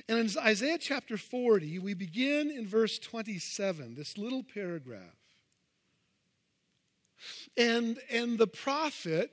And 0.08 0.18
in 0.18 0.30
Isaiah 0.42 0.78
chapter 0.80 1.16
40, 1.16 1.78
we 1.80 1.92
begin 1.94 2.50
in 2.50 2.66
verse 2.66 2.98
27, 2.98 3.94
this 3.94 4.16
little 4.16 4.42
paragraph. 4.42 5.02
And, 7.56 7.98
and 8.10 8.38
the 8.38 8.46
prophet, 8.46 9.30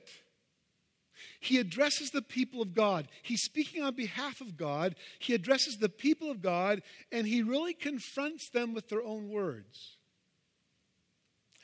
he 1.40 1.58
addresses 1.58 2.10
the 2.10 2.22
people 2.22 2.62
of 2.62 2.74
God. 2.74 3.08
He's 3.22 3.42
speaking 3.42 3.82
on 3.82 3.94
behalf 3.94 4.40
of 4.40 4.56
God. 4.56 4.96
He 5.18 5.34
addresses 5.34 5.78
the 5.78 5.88
people 5.88 6.30
of 6.30 6.42
God, 6.42 6.82
and 7.12 7.26
he 7.26 7.42
really 7.42 7.74
confronts 7.74 8.50
them 8.50 8.74
with 8.74 8.88
their 8.88 9.02
own 9.02 9.28
words. 9.28 9.96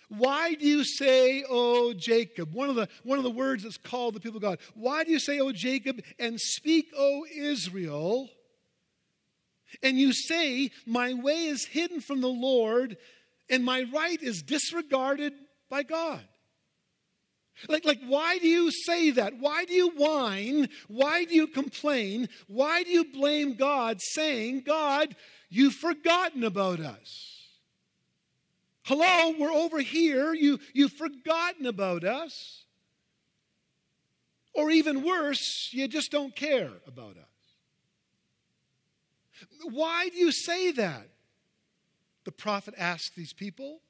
Why 0.08 0.54
do 0.54 0.66
you 0.66 0.84
say, 0.84 1.42
O 1.48 1.94
Jacob? 1.94 2.52
One 2.52 2.68
of, 2.68 2.76
the, 2.76 2.88
one 3.02 3.16
of 3.16 3.24
the 3.24 3.30
words 3.30 3.62
that's 3.62 3.78
called 3.78 4.14
the 4.14 4.20
people 4.20 4.36
of 4.36 4.42
God. 4.42 4.58
Why 4.74 5.04
do 5.04 5.10
you 5.10 5.18
say, 5.18 5.40
O 5.40 5.52
Jacob, 5.52 6.02
and 6.18 6.38
speak, 6.38 6.88
O 6.94 7.24
Israel? 7.34 8.28
And 9.82 9.98
you 9.98 10.12
say, 10.12 10.70
My 10.86 11.14
way 11.14 11.46
is 11.46 11.64
hidden 11.64 12.02
from 12.02 12.20
the 12.20 12.28
Lord, 12.28 12.98
and 13.48 13.64
my 13.64 13.86
right 13.92 14.22
is 14.22 14.42
disregarded 14.42 15.32
by 15.70 15.82
God. 15.82 16.20
Like, 17.68 17.84
like, 17.84 18.00
why 18.06 18.38
do 18.38 18.48
you 18.48 18.70
say 18.70 19.10
that? 19.12 19.38
Why 19.38 19.64
do 19.64 19.72
you 19.72 19.90
whine? 19.90 20.68
Why 20.88 21.24
do 21.24 21.34
you 21.34 21.46
complain? 21.46 22.28
Why 22.48 22.82
do 22.82 22.90
you 22.90 23.04
blame 23.04 23.54
God, 23.54 23.98
saying, 24.00 24.62
God, 24.62 25.14
you've 25.48 25.74
forgotten 25.74 26.44
about 26.44 26.80
us? 26.80 27.32
Hello, 28.84 29.34
we're 29.38 29.52
over 29.52 29.80
here. 29.80 30.34
You, 30.34 30.58
you've 30.72 30.92
forgotten 30.92 31.66
about 31.66 32.04
us. 32.04 32.64
Or 34.54 34.70
even 34.70 35.04
worse, 35.04 35.70
you 35.72 35.88
just 35.88 36.10
don't 36.10 36.34
care 36.34 36.72
about 36.86 37.16
us. 37.16 37.24
Why 39.70 40.08
do 40.08 40.18
you 40.18 40.32
say 40.32 40.72
that? 40.72 41.08
The 42.24 42.32
prophet 42.32 42.74
asked 42.76 43.16
these 43.16 43.32
people, 43.32 43.80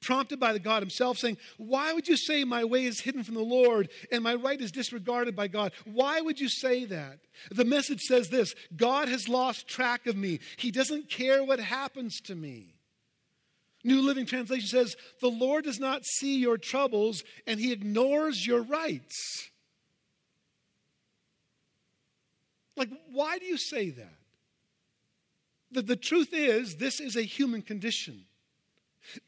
prompted 0.00 0.38
by 0.40 0.52
the 0.52 0.58
God 0.58 0.82
himself, 0.82 1.18
saying, 1.18 1.38
Why 1.56 1.92
would 1.92 2.08
you 2.08 2.16
say 2.16 2.44
my 2.44 2.64
way 2.64 2.84
is 2.84 3.00
hidden 3.00 3.24
from 3.24 3.34
the 3.34 3.40
Lord 3.40 3.88
and 4.12 4.22
my 4.22 4.34
right 4.34 4.60
is 4.60 4.72
disregarded 4.72 5.34
by 5.36 5.48
God? 5.48 5.72
Why 5.84 6.20
would 6.20 6.40
you 6.40 6.48
say 6.48 6.84
that? 6.86 7.18
The 7.50 7.64
message 7.64 8.00
says 8.00 8.28
this 8.28 8.54
God 8.76 9.08
has 9.08 9.28
lost 9.28 9.68
track 9.68 10.06
of 10.06 10.16
me, 10.16 10.40
He 10.56 10.70
doesn't 10.70 11.10
care 11.10 11.44
what 11.44 11.60
happens 11.60 12.20
to 12.22 12.34
me. 12.34 12.76
New 13.86 14.02
Living 14.02 14.26
Translation 14.26 14.66
says, 14.66 14.96
The 15.20 15.28
Lord 15.28 15.64
does 15.64 15.78
not 15.78 16.04
see 16.04 16.38
your 16.38 16.58
troubles 16.58 17.22
and 17.46 17.60
he 17.60 17.70
ignores 17.70 18.44
your 18.44 18.62
rights. 18.62 19.48
Like, 22.76 22.90
why 23.12 23.38
do 23.38 23.46
you 23.46 23.56
say 23.56 23.90
that? 23.90 24.18
The, 25.70 25.82
the 25.82 25.96
truth 25.96 26.30
is, 26.32 26.76
this 26.76 27.00
is 27.00 27.16
a 27.16 27.22
human 27.22 27.62
condition. 27.62 28.24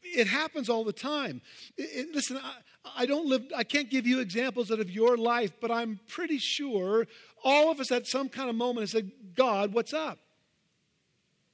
It 0.03 0.27
happens 0.27 0.69
all 0.69 0.83
the 0.83 0.93
time. 0.93 1.41
It, 1.77 2.07
it, 2.07 2.15
listen, 2.15 2.37
I, 2.37 2.55
I, 2.97 3.05
don't 3.05 3.27
live, 3.27 3.43
I 3.55 3.63
can't 3.63 3.89
give 3.89 4.05
you 4.05 4.19
examples 4.19 4.71
out 4.71 4.79
of 4.79 4.89
your 4.89 5.17
life, 5.17 5.53
but 5.61 5.71
I'm 5.71 5.99
pretty 6.07 6.37
sure 6.37 7.07
all 7.43 7.71
of 7.71 7.79
us 7.79 7.91
at 7.91 8.07
some 8.07 8.29
kind 8.29 8.49
of 8.49 8.55
moment 8.55 8.81
have 8.81 8.89
said, 8.89 9.11
God, 9.35 9.73
what's 9.73 9.93
up? 9.93 10.19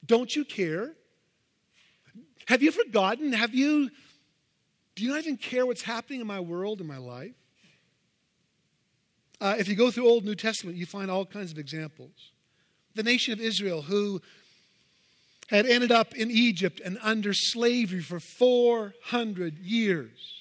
Don't 0.06 0.36
you 0.36 0.46
care? 0.46 0.94
Have 2.48 2.62
you 2.62 2.72
forgotten? 2.72 3.34
Have 3.34 3.56
you, 3.56 3.90
do 4.96 5.04
you 5.04 5.10
not 5.10 5.20
even 5.20 5.38
care 5.38 5.66
what's 5.66 5.82
happening 5.82 6.22
in 6.22 6.28
my 6.28 6.40
world, 6.40 6.80
in 6.80 6.88
my 6.88 6.98
life? 6.98 7.34
Uh, 9.42 9.56
if 9.58 9.68
you 9.68 9.76
go 9.76 9.92
through 9.92 10.08
Old 10.08 10.26
New 10.26 10.36
Testament, 10.36 10.78
you 10.78 10.86
find 10.86 11.12
all 11.12 11.26
kinds 11.26 11.52
of 11.52 11.58
examples. 11.58 12.32
The 12.94 13.04
nation 13.04 13.34
of 13.34 13.42
Israel, 13.42 13.82
who 13.82 14.22
had 15.50 15.66
ended 15.66 15.92
up 15.92 16.16
in 16.16 16.32
Egypt 16.32 16.82
and 16.84 16.98
under 17.02 17.34
slavery 17.34 18.02
for 18.02 18.20
400 18.20 19.60
years 19.60 20.35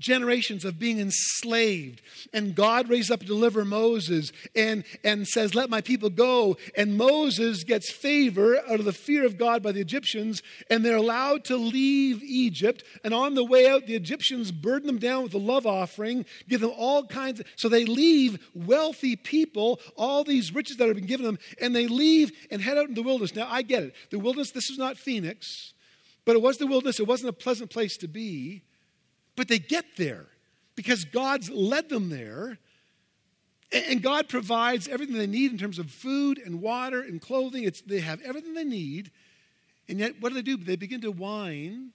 generations 0.00 0.64
of 0.64 0.78
being 0.78 0.98
enslaved. 0.98 2.02
And 2.32 2.54
God 2.54 2.88
raised 2.88 3.10
up 3.10 3.20
to 3.20 3.26
deliver 3.26 3.64
Moses 3.64 4.32
and, 4.56 4.82
and 5.04 5.28
says, 5.28 5.54
Let 5.54 5.70
my 5.70 5.80
people 5.80 6.10
go. 6.10 6.56
And 6.76 6.96
Moses 6.96 7.62
gets 7.62 7.92
favor 7.92 8.58
out 8.68 8.80
of 8.80 8.84
the 8.84 8.92
fear 8.92 9.24
of 9.24 9.38
God 9.38 9.62
by 9.62 9.72
the 9.72 9.80
Egyptians, 9.80 10.42
and 10.68 10.84
they're 10.84 10.96
allowed 10.96 11.44
to 11.44 11.56
leave 11.56 12.22
Egypt. 12.22 12.82
And 13.04 13.14
on 13.14 13.34
the 13.34 13.44
way 13.44 13.68
out, 13.68 13.86
the 13.86 13.94
Egyptians 13.94 14.50
burden 14.50 14.86
them 14.86 14.98
down 14.98 15.22
with 15.22 15.34
a 15.34 15.38
love 15.38 15.66
offering, 15.66 16.24
give 16.48 16.60
them 16.60 16.72
all 16.76 17.06
kinds 17.06 17.40
of, 17.40 17.46
so 17.56 17.68
they 17.68 17.84
leave 17.84 18.38
wealthy 18.54 19.16
people, 19.16 19.80
all 19.96 20.24
these 20.24 20.54
riches 20.54 20.78
that 20.78 20.88
have 20.88 20.96
been 20.96 21.06
given 21.06 21.26
them, 21.26 21.38
and 21.60 21.76
they 21.76 21.86
leave 21.86 22.32
and 22.50 22.62
head 22.62 22.78
out 22.78 22.88
in 22.88 22.94
the 22.94 23.02
wilderness. 23.02 23.34
Now, 23.34 23.48
I 23.50 23.62
get 23.62 23.82
it. 23.82 23.94
The 24.10 24.18
wilderness, 24.18 24.50
this 24.50 24.70
is 24.70 24.78
not 24.78 24.96
Phoenix, 24.96 25.74
but 26.24 26.36
it 26.36 26.42
was 26.42 26.58
the 26.58 26.66
wilderness. 26.66 27.00
It 27.00 27.06
wasn't 27.06 27.30
a 27.30 27.34
pleasant 27.34 27.70
place 27.70 27.96
to 27.98 28.08
be. 28.08 28.62
But 29.40 29.48
they 29.48 29.58
get 29.58 29.96
there 29.96 30.26
because 30.76 31.06
God's 31.06 31.48
led 31.48 31.88
them 31.88 32.10
there. 32.10 32.58
And 33.72 34.02
God 34.02 34.28
provides 34.28 34.86
everything 34.86 35.16
they 35.16 35.26
need 35.26 35.50
in 35.50 35.56
terms 35.56 35.78
of 35.78 35.90
food 35.90 36.38
and 36.44 36.60
water 36.60 37.00
and 37.00 37.22
clothing. 37.22 37.64
It's, 37.64 37.80
they 37.80 38.00
have 38.00 38.20
everything 38.20 38.52
they 38.52 38.64
need. 38.64 39.10
And 39.88 39.98
yet, 39.98 40.20
what 40.20 40.28
do 40.28 40.34
they 40.34 40.42
do? 40.42 40.58
They 40.58 40.76
begin 40.76 41.00
to 41.00 41.10
whine, 41.10 41.92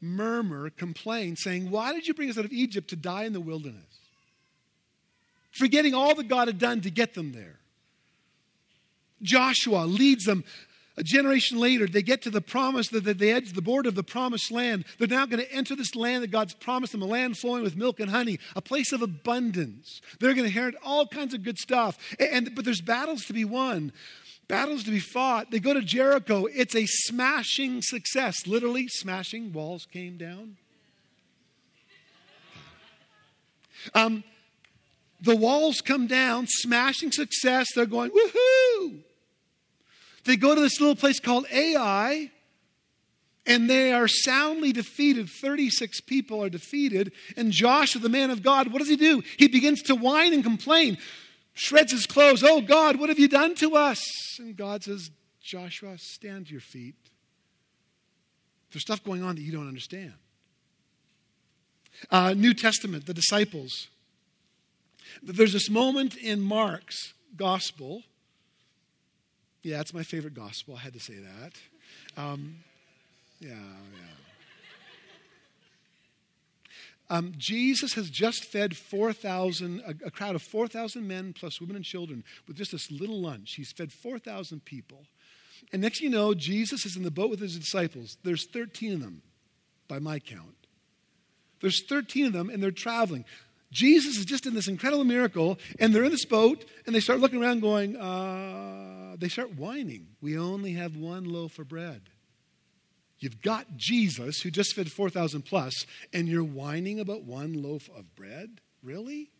murmur, 0.00 0.68
complain, 0.68 1.36
saying, 1.36 1.70
Why 1.70 1.92
did 1.92 2.08
you 2.08 2.14
bring 2.14 2.28
us 2.28 2.36
out 2.36 2.44
of 2.44 2.52
Egypt 2.52 2.90
to 2.90 2.96
die 2.96 3.22
in 3.22 3.34
the 3.34 3.40
wilderness? 3.40 4.00
Forgetting 5.52 5.94
all 5.94 6.16
that 6.16 6.26
God 6.26 6.48
had 6.48 6.58
done 6.58 6.80
to 6.80 6.90
get 6.90 7.14
them 7.14 7.30
there. 7.30 7.60
Joshua 9.22 9.84
leads 9.84 10.24
them 10.24 10.42
a 10.96 11.02
generation 11.02 11.58
later, 11.58 11.88
they 11.88 12.02
get 12.02 12.22
to 12.22 12.30
the 12.30 12.40
promise 12.40 12.88
that 12.88 13.04
the 13.04 13.30
edge, 13.30 13.52
the 13.52 13.62
border 13.62 13.88
of 13.88 13.96
the 13.96 14.04
promised 14.04 14.52
land. 14.52 14.84
They're 14.98 15.08
now 15.08 15.26
going 15.26 15.42
to 15.42 15.52
enter 15.52 15.74
this 15.74 15.96
land 15.96 16.22
that 16.22 16.30
God's 16.30 16.54
promised 16.54 16.92
them, 16.92 17.02
a 17.02 17.06
land 17.06 17.36
flowing 17.36 17.64
with 17.64 17.76
milk 17.76 17.98
and 17.98 18.10
honey, 18.10 18.38
a 18.54 18.62
place 18.62 18.92
of 18.92 19.02
abundance. 19.02 20.00
They're 20.20 20.34
going 20.34 20.44
to 20.44 20.56
inherit 20.56 20.76
all 20.84 21.06
kinds 21.06 21.34
of 21.34 21.42
good 21.42 21.58
stuff. 21.58 21.98
And, 22.20 22.54
but 22.54 22.64
there's 22.64 22.80
battles 22.80 23.24
to 23.24 23.32
be 23.32 23.44
won, 23.44 23.92
battles 24.46 24.84
to 24.84 24.92
be 24.92 25.00
fought. 25.00 25.50
They 25.50 25.58
go 25.58 25.74
to 25.74 25.82
Jericho. 25.82 26.46
It's 26.46 26.76
a 26.76 26.86
smashing 26.86 27.82
success. 27.82 28.46
Literally, 28.46 28.86
smashing. 28.86 29.52
Walls 29.52 29.86
came 29.90 30.16
down. 30.16 30.56
Um, 33.94 34.24
the 35.20 35.36
walls 35.36 35.82
come 35.82 36.06
down, 36.06 36.46
smashing 36.48 37.12
success. 37.12 37.66
They're 37.74 37.84
going, 37.84 38.10
woohoo! 38.12 39.02
They 40.24 40.36
go 40.36 40.54
to 40.54 40.60
this 40.60 40.80
little 40.80 40.96
place 40.96 41.20
called 41.20 41.46
Ai, 41.52 42.30
and 43.46 43.68
they 43.68 43.92
are 43.92 44.08
soundly 44.08 44.72
defeated. 44.72 45.28
36 45.28 46.00
people 46.02 46.42
are 46.42 46.48
defeated. 46.48 47.12
And 47.36 47.52
Joshua, 47.52 48.00
the 48.00 48.08
man 48.08 48.30
of 48.30 48.42
God, 48.42 48.72
what 48.72 48.78
does 48.78 48.88
he 48.88 48.96
do? 48.96 49.22
He 49.38 49.48
begins 49.48 49.82
to 49.82 49.94
whine 49.94 50.32
and 50.32 50.42
complain, 50.42 50.96
shreds 51.52 51.92
his 51.92 52.06
clothes. 52.06 52.42
Oh, 52.42 52.62
God, 52.62 52.96
what 52.96 53.10
have 53.10 53.18
you 53.18 53.28
done 53.28 53.54
to 53.56 53.76
us? 53.76 54.02
And 54.38 54.56
God 54.56 54.82
says, 54.82 55.10
Joshua, 55.42 55.98
stand 55.98 56.46
to 56.46 56.52
your 56.52 56.62
feet. 56.62 56.94
There's 58.72 58.82
stuff 58.82 59.04
going 59.04 59.22
on 59.22 59.36
that 59.36 59.42
you 59.42 59.52
don't 59.52 59.68
understand. 59.68 60.14
Uh, 62.10 62.34
New 62.34 62.54
Testament, 62.54 63.06
the 63.06 63.14
disciples. 63.14 63.88
There's 65.22 65.52
this 65.52 65.70
moment 65.70 66.16
in 66.16 66.40
Mark's 66.40 67.12
gospel 67.36 68.02
yeah, 69.64 69.80
it's 69.80 69.94
my 69.94 70.02
favorite 70.02 70.34
gospel. 70.34 70.76
I 70.76 70.80
had 70.80 70.92
to 70.92 71.00
say 71.00 71.14
that. 71.14 72.22
Um, 72.22 72.56
yeah, 73.40 73.50
yeah. 73.50 74.14
Um, 77.10 77.32
Jesus 77.36 77.94
has 77.94 78.08
just 78.08 78.44
fed 78.44 78.76
4,000, 78.76 79.80
a, 79.80 80.06
a 80.06 80.10
crowd 80.10 80.34
of 80.34 80.42
4,000 80.42 81.06
men 81.06 81.34
plus 81.38 81.60
women 81.60 81.76
and 81.76 81.84
children 81.84 82.24
with 82.46 82.56
just 82.56 82.72
this 82.72 82.90
little 82.90 83.20
lunch. 83.20 83.54
He's 83.56 83.72
fed 83.72 83.92
4,000 83.92 84.64
people. 84.64 85.04
And 85.72 85.82
next 85.82 86.00
you 86.00 86.08
know, 86.08 86.34
Jesus 86.34 86.86
is 86.86 86.96
in 86.96 87.02
the 87.02 87.10
boat 87.10 87.30
with 87.30 87.40
his 87.40 87.58
disciples. 87.58 88.16
There's 88.22 88.46
13 88.46 88.94
of 88.94 89.00
them, 89.00 89.22
by 89.88 89.98
my 89.98 90.18
count. 90.18 90.66
There's 91.60 91.84
13 91.86 92.26
of 92.26 92.32
them, 92.32 92.50
and 92.50 92.62
they're 92.62 92.70
traveling. 92.70 93.24
Jesus 93.70 94.16
is 94.16 94.24
just 94.24 94.46
in 94.46 94.54
this 94.54 94.68
incredible 94.68 95.04
miracle, 95.04 95.58
and 95.78 95.94
they're 95.94 96.04
in 96.04 96.10
this 96.10 96.24
boat, 96.24 96.64
and 96.86 96.94
they 96.94 97.00
start 97.00 97.20
looking 97.20 97.42
around 97.42 97.60
going, 97.60 97.96
uh, 99.14 99.16
they 99.18 99.28
start 99.28 99.54
whining. 99.54 100.08
We 100.20 100.36
only 100.36 100.72
have 100.72 100.96
one 100.96 101.24
loaf 101.24 101.58
of 101.58 101.68
bread. 101.68 102.02
You've 103.18 103.40
got 103.40 103.76
Jesus 103.76 104.40
who 104.40 104.50
just 104.50 104.74
fed 104.74 104.90
4,000 104.90 105.42
plus, 105.42 105.86
and 106.12 106.28
you're 106.28 106.44
whining 106.44 107.00
about 107.00 107.22
one 107.22 107.62
loaf 107.62 107.88
of 107.96 108.14
bread? 108.16 108.60
Really? 108.82 109.30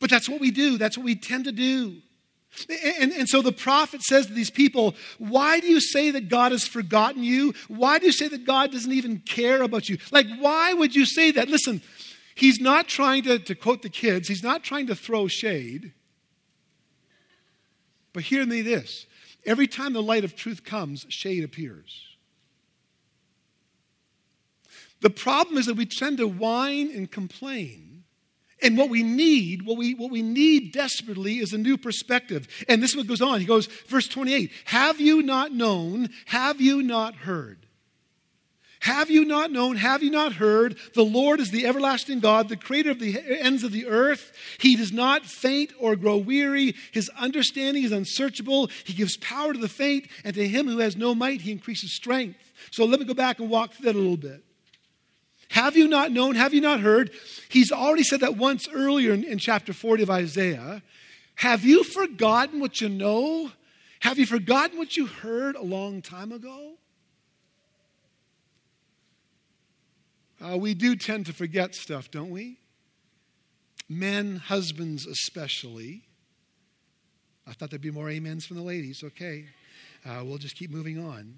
But 0.00 0.10
that's 0.10 0.28
what 0.28 0.40
we 0.40 0.50
do. 0.50 0.78
That's 0.78 0.96
what 0.96 1.04
we 1.04 1.16
tend 1.16 1.44
to 1.44 1.52
do. 1.52 1.96
And, 2.96 3.12
and 3.12 3.28
so 3.28 3.42
the 3.42 3.52
prophet 3.52 4.02
says 4.02 4.26
to 4.26 4.32
these 4.32 4.50
people, 4.50 4.94
Why 5.18 5.60
do 5.60 5.66
you 5.66 5.80
say 5.80 6.10
that 6.12 6.30
God 6.30 6.52
has 6.52 6.66
forgotten 6.66 7.22
you? 7.22 7.52
Why 7.66 7.98
do 7.98 8.06
you 8.06 8.12
say 8.12 8.28
that 8.28 8.46
God 8.46 8.72
doesn't 8.72 8.92
even 8.92 9.18
care 9.18 9.60
about 9.60 9.88
you? 9.88 9.98
Like, 10.10 10.26
why 10.38 10.72
would 10.72 10.94
you 10.94 11.04
say 11.04 11.30
that? 11.32 11.48
Listen, 11.48 11.82
he's 12.34 12.58
not 12.58 12.88
trying 12.88 13.24
to, 13.24 13.38
to 13.38 13.54
quote 13.54 13.82
the 13.82 13.90
kids, 13.90 14.28
he's 14.28 14.42
not 14.42 14.64
trying 14.64 14.86
to 14.86 14.94
throw 14.94 15.28
shade. 15.28 15.92
But 18.12 18.24
hear 18.24 18.44
me 18.46 18.62
this 18.62 19.06
every 19.44 19.66
time 19.66 19.92
the 19.92 20.02
light 20.02 20.24
of 20.24 20.36
truth 20.36 20.64
comes, 20.64 21.06
shade 21.08 21.44
appears. 21.44 22.04
The 25.00 25.10
problem 25.10 25.58
is 25.58 25.66
that 25.66 25.76
we 25.76 25.86
tend 25.86 26.18
to 26.18 26.26
whine 26.26 26.90
and 26.90 27.10
complain 27.10 27.88
and 28.62 28.76
what 28.76 28.90
we 28.90 29.02
need, 29.02 29.62
what 29.62 29.76
we, 29.76 29.94
what 29.94 30.10
we 30.10 30.22
need 30.22 30.72
desperately 30.72 31.38
is 31.38 31.52
a 31.52 31.58
new 31.58 31.76
perspective. 31.76 32.48
And 32.68 32.82
this 32.82 32.90
is 32.90 32.96
what 32.96 33.06
goes 33.06 33.22
on. 33.22 33.40
He 33.40 33.46
goes, 33.46 33.66
verse 33.86 34.08
28 34.08 34.50
Have 34.66 35.00
you 35.00 35.22
not 35.22 35.52
known? 35.52 36.10
Have 36.26 36.60
you 36.60 36.82
not 36.82 37.14
heard? 37.14 37.67
Have 38.80 39.10
you 39.10 39.24
not 39.24 39.50
known? 39.50 39.76
Have 39.76 40.02
you 40.02 40.10
not 40.10 40.34
heard? 40.34 40.76
The 40.94 41.04
Lord 41.04 41.40
is 41.40 41.50
the 41.50 41.66
everlasting 41.66 42.20
God, 42.20 42.48
the 42.48 42.56
creator 42.56 42.90
of 42.90 43.00
the 43.00 43.18
ends 43.40 43.64
of 43.64 43.72
the 43.72 43.86
earth. 43.86 44.32
He 44.60 44.76
does 44.76 44.92
not 44.92 45.26
faint 45.26 45.72
or 45.80 45.96
grow 45.96 46.16
weary. 46.16 46.74
His 46.92 47.10
understanding 47.18 47.82
is 47.82 47.92
unsearchable. 47.92 48.70
He 48.84 48.92
gives 48.92 49.16
power 49.16 49.52
to 49.52 49.58
the 49.58 49.68
faint, 49.68 50.06
and 50.24 50.34
to 50.34 50.46
him 50.46 50.68
who 50.68 50.78
has 50.78 50.96
no 50.96 51.14
might, 51.14 51.40
he 51.40 51.50
increases 51.50 51.92
strength. 51.92 52.52
So 52.70 52.84
let 52.84 53.00
me 53.00 53.06
go 53.06 53.14
back 53.14 53.40
and 53.40 53.50
walk 53.50 53.72
through 53.72 53.86
that 53.86 53.96
a 53.96 53.98
little 53.98 54.16
bit. 54.16 54.44
Have 55.50 55.76
you 55.76 55.88
not 55.88 56.12
known? 56.12 56.34
Have 56.34 56.52
you 56.54 56.60
not 56.60 56.80
heard? 56.80 57.10
He's 57.48 57.72
already 57.72 58.02
said 58.02 58.20
that 58.20 58.36
once 58.36 58.68
earlier 58.72 59.12
in, 59.12 59.24
in, 59.24 59.38
chapter 59.38 59.72
40 59.72 60.02
of 60.02 60.10
Isaiah. 60.10 60.82
Have 61.36 61.64
you 61.64 61.84
forgotten 61.84 62.60
what 62.60 62.80
you 62.80 62.88
know? 62.88 63.50
Have 64.00 64.18
you 64.18 64.26
forgotten 64.26 64.78
what 64.78 64.96
you 64.96 65.06
heard 65.06 65.56
a 65.56 65.62
long 65.62 66.02
time 66.02 66.32
ago? 66.32 66.74
Uh, 70.40 70.56
we 70.56 70.74
do 70.74 70.94
tend 70.94 71.26
to 71.26 71.32
forget 71.32 71.74
stuff, 71.74 72.10
don't 72.10 72.30
we? 72.30 72.58
Men, 73.88 74.36
husbands 74.36 75.06
especially. 75.06 76.02
I 77.46 77.52
thought 77.52 77.70
there'd 77.70 77.82
be 77.82 77.90
more 77.90 78.10
amens 78.10 78.46
from 78.46 78.56
the 78.56 78.62
ladies. 78.62 79.02
Okay. 79.02 79.46
Uh, 80.06 80.22
we'll 80.24 80.38
just 80.38 80.56
keep 80.56 80.70
moving 80.70 81.04
on. 81.04 81.36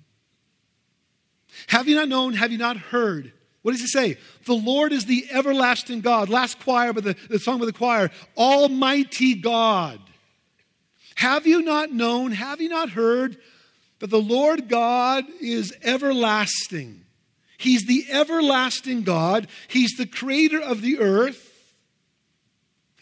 Have 1.69 1.89
you 1.89 1.97
not 1.97 2.09
known? 2.09 2.35
Have 2.35 2.53
you 2.53 2.59
not 2.59 2.77
heard? 2.77 3.33
What 3.63 3.73
does 3.73 3.81
he 3.81 3.87
say? 3.87 4.17
The 4.47 4.55
Lord 4.55 4.93
is 4.93 5.07
the 5.07 5.27
everlasting 5.31 6.01
God. 6.01 6.29
Last 6.29 6.61
choir, 6.61 6.93
but 6.93 7.05
the, 7.05 7.17
the 7.29 7.39
song 7.39 7.59
by 7.59 7.67
the 7.67 7.73
choir, 7.73 8.11
Almighty 8.37 9.35
God. 9.35 10.01
Have 11.17 11.47
you 11.47 11.63
not 11.63 11.93
known, 11.93 12.33
have 12.33 12.61
you 12.61 12.71
not 12.71 12.91
heard 12.91 13.37
that 13.99 14.09
the 14.09 14.21
Lord 14.21 14.69
God 14.69 15.25
is 15.41 15.77
everlasting? 15.83 17.05
He's 17.61 17.85
the 17.85 18.07
everlasting 18.11 19.03
God. 19.03 19.47
He's 19.69 19.93
the 19.99 20.07
creator 20.07 20.59
of 20.59 20.81
the 20.81 20.99
earth. 20.99 21.75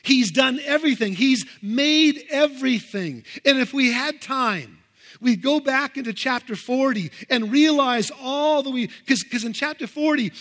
He's 0.02 0.32
done 0.32 0.58
everything. 0.64 1.14
He's 1.14 1.46
made 1.62 2.24
everything. 2.28 3.22
And 3.44 3.58
if 3.58 3.72
we 3.72 3.92
had 3.92 4.20
time, 4.20 4.78
we'd 5.20 5.42
go 5.42 5.60
back 5.60 5.96
into 5.96 6.12
chapter 6.12 6.56
40 6.56 7.12
and 7.30 7.52
realize 7.52 8.10
all 8.20 8.64
that 8.64 8.70
we, 8.70 8.90
because 9.06 9.44
in 9.44 9.52
chapter 9.52 9.86
40, 9.86 10.32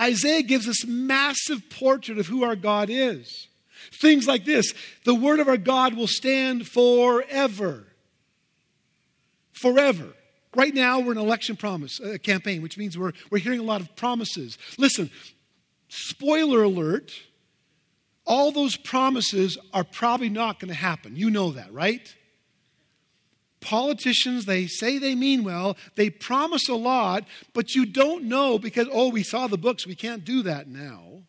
Isaiah 0.00 0.42
gives 0.42 0.66
us 0.66 0.86
massive 0.86 1.68
portrait 1.68 2.16
of 2.16 2.28
who 2.28 2.44
our 2.44 2.56
God 2.56 2.88
is. 2.88 3.46
Things 3.92 4.26
like 4.26 4.46
this 4.46 4.72
the 5.04 5.14
word 5.14 5.38
of 5.38 5.48
our 5.48 5.58
God 5.58 5.94
will 5.94 6.08
stand 6.08 6.66
forever. 6.66 7.84
Forever. 9.52 10.15
Right 10.56 10.72
now, 10.72 11.00
we're 11.00 11.12
in 11.12 11.18
an 11.18 11.24
election 11.24 11.54
promise 11.54 12.00
a 12.00 12.18
campaign, 12.18 12.62
which 12.62 12.78
means 12.78 12.96
we're, 12.96 13.12
we're 13.30 13.38
hearing 13.38 13.60
a 13.60 13.64
lot 13.64 13.82
of 13.82 13.94
promises. 13.94 14.56
Listen, 14.78 15.10
spoiler 15.88 16.62
alert, 16.62 17.12
all 18.24 18.52
those 18.52 18.74
promises 18.74 19.58
are 19.74 19.84
probably 19.84 20.30
not 20.30 20.58
going 20.58 20.70
to 20.70 20.74
happen. 20.74 21.14
You 21.14 21.28
know 21.28 21.50
that, 21.50 21.70
right? 21.74 22.14
Politicians, 23.60 24.46
they 24.46 24.66
say 24.66 24.96
they 24.96 25.14
mean 25.14 25.44
well, 25.44 25.76
they 25.94 26.08
promise 26.08 26.70
a 26.70 26.74
lot, 26.74 27.24
but 27.52 27.74
you 27.74 27.84
don't 27.84 28.24
know 28.24 28.58
because, 28.58 28.88
oh, 28.90 29.10
we 29.10 29.22
saw 29.22 29.48
the 29.48 29.58
books, 29.58 29.86
we 29.86 29.94
can't 29.94 30.24
do 30.24 30.42
that 30.44 30.68
now. 30.68 31.20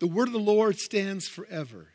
The 0.00 0.08
word 0.08 0.26
of 0.26 0.32
the 0.32 0.40
Lord 0.40 0.76
stands 0.78 1.28
forever. 1.28 1.89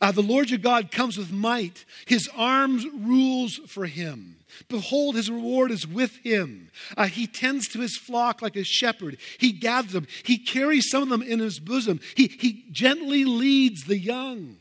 Uh, 0.00 0.12
the 0.12 0.22
Lord 0.22 0.50
your 0.50 0.58
God 0.58 0.90
comes 0.90 1.16
with 1.16 1.32
might. 1.32 1.84
His 2.06 2.28
arms 2.36 2.86
rules 2.86 3.56
for 3.66 3.86
him. 3.86 4.36
Behold, 4.68 5.16
his 5.16 5.30
reward 5.30 5.70
is 5.70 5.86
with 5.86 6.16
him. 6.18 6.70
Uh, 6.96 7.06
he 7.06 7.26
tends 7.26 7.68
to 7.68 7.80
his 7.80 7.96
flock 7.96 8.40
like 8.40 8.56
a 8.56 8.64
shepherd. 8.64 9.18
He 9.38 9.52
gathers 9.52 9.92
them. 9.92 10.06
He 10.22 10.38
carries 10.38 10.88
some 10.90 11.02
of 11.02 11.08
them 11.08 11.22
in 11.22 11.40
his 11.40 11.58
bosom. 11.58 12.00
He, 12.16 12.28
he 12.28 12.64
gently 12.70 13.24
leads 13.24 13.84
the 13.84 13.98
young. 13.98 14.58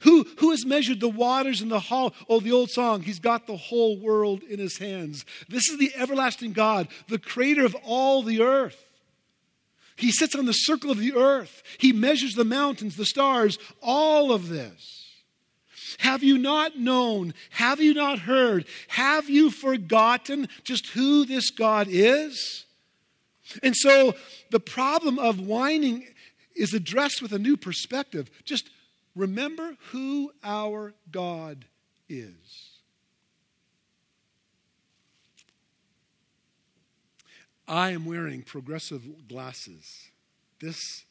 Who, 0.00 0.26
who 0.38 0.50
has 0.50 0.66
measured 0.66 1.00
the 1.00 1.08
waters 1.08 1.60
in 1.60 1.68
the 1.68 1.78
hall? 1.78 2.14
Oh, 2.28 2.40
the 2.40 2.52
old 2.52 2.70
song, 2.70 3.02
He's 3.02 3.20
got 3.20 3.46
the 3.46 3.56
whole 3.56 3.98
world 3.98 4.42
in 4.42 4.58
His 4.58 4.78
hands. 4.78 5.24
This 5.48 5.68
is 5.68 5.78
the 5.78 5.92
everlasting 5.94 6.52
God, 6.52 6.88
the 7.08 7.18
creator 7.18 7.64
of 7.64 7.76
all 7.84 8.22
the 8.22 8.42
earth. 8.42 8.84
He 9.96 10.10
sits 10.10 10.34
on 10.34 10.46
the 10.46 10.52
circle 10.52 10.90
of 10.90 10.98
the 10.98 11.14
earth. 11.14 11.62
He 11.78 11.92
measures 11.92 12.34
the 12.34 12.44
mountains, 12.44 12.96
the 12.96 13.04
stars, 13.04 13.58
all 13.82 14.32
of 14.32 14.48
this. 14.48 15.02
Have 15.98 16.24
you 16.24 16.38
not 16.38 16.78
known? 16.78 17.34
Have 17.50 17.80
you 17.80 17.94
not 17.94 18.20
heard? 18.20 18.64
Have 18.88 19.30
you 19.30 19.50
forgotten 19.50 20.48
just 20.64 20.88
who 20.88 21.24
this 21.24 21.50
God 21.50 21.86
is? 21.88 22.64
And 23.62 23.76
so 23.76 24.14
the 24.50 24.58
problem 24.60 25.18
of 25.18 25.38
whining 25.38 26.08
is 26.56 26.74
addressed 26.74 27.22
with 27.22 27.32
a 27.32 27.38
new 27.38 27.56
perspective. 27.56 28.30
Just 28.44 28.68
Remember 29.14 29.76
who 29.90 30.32
our 30.42 30.94
God 31.10 31.64
is. 32.08 32.73
I 37.66 37.90
am 37.90 38.04
wearing 38.04 38.42
progressive 38.42 39.28
glasses. 39.28 40.08
This 40.60 41.04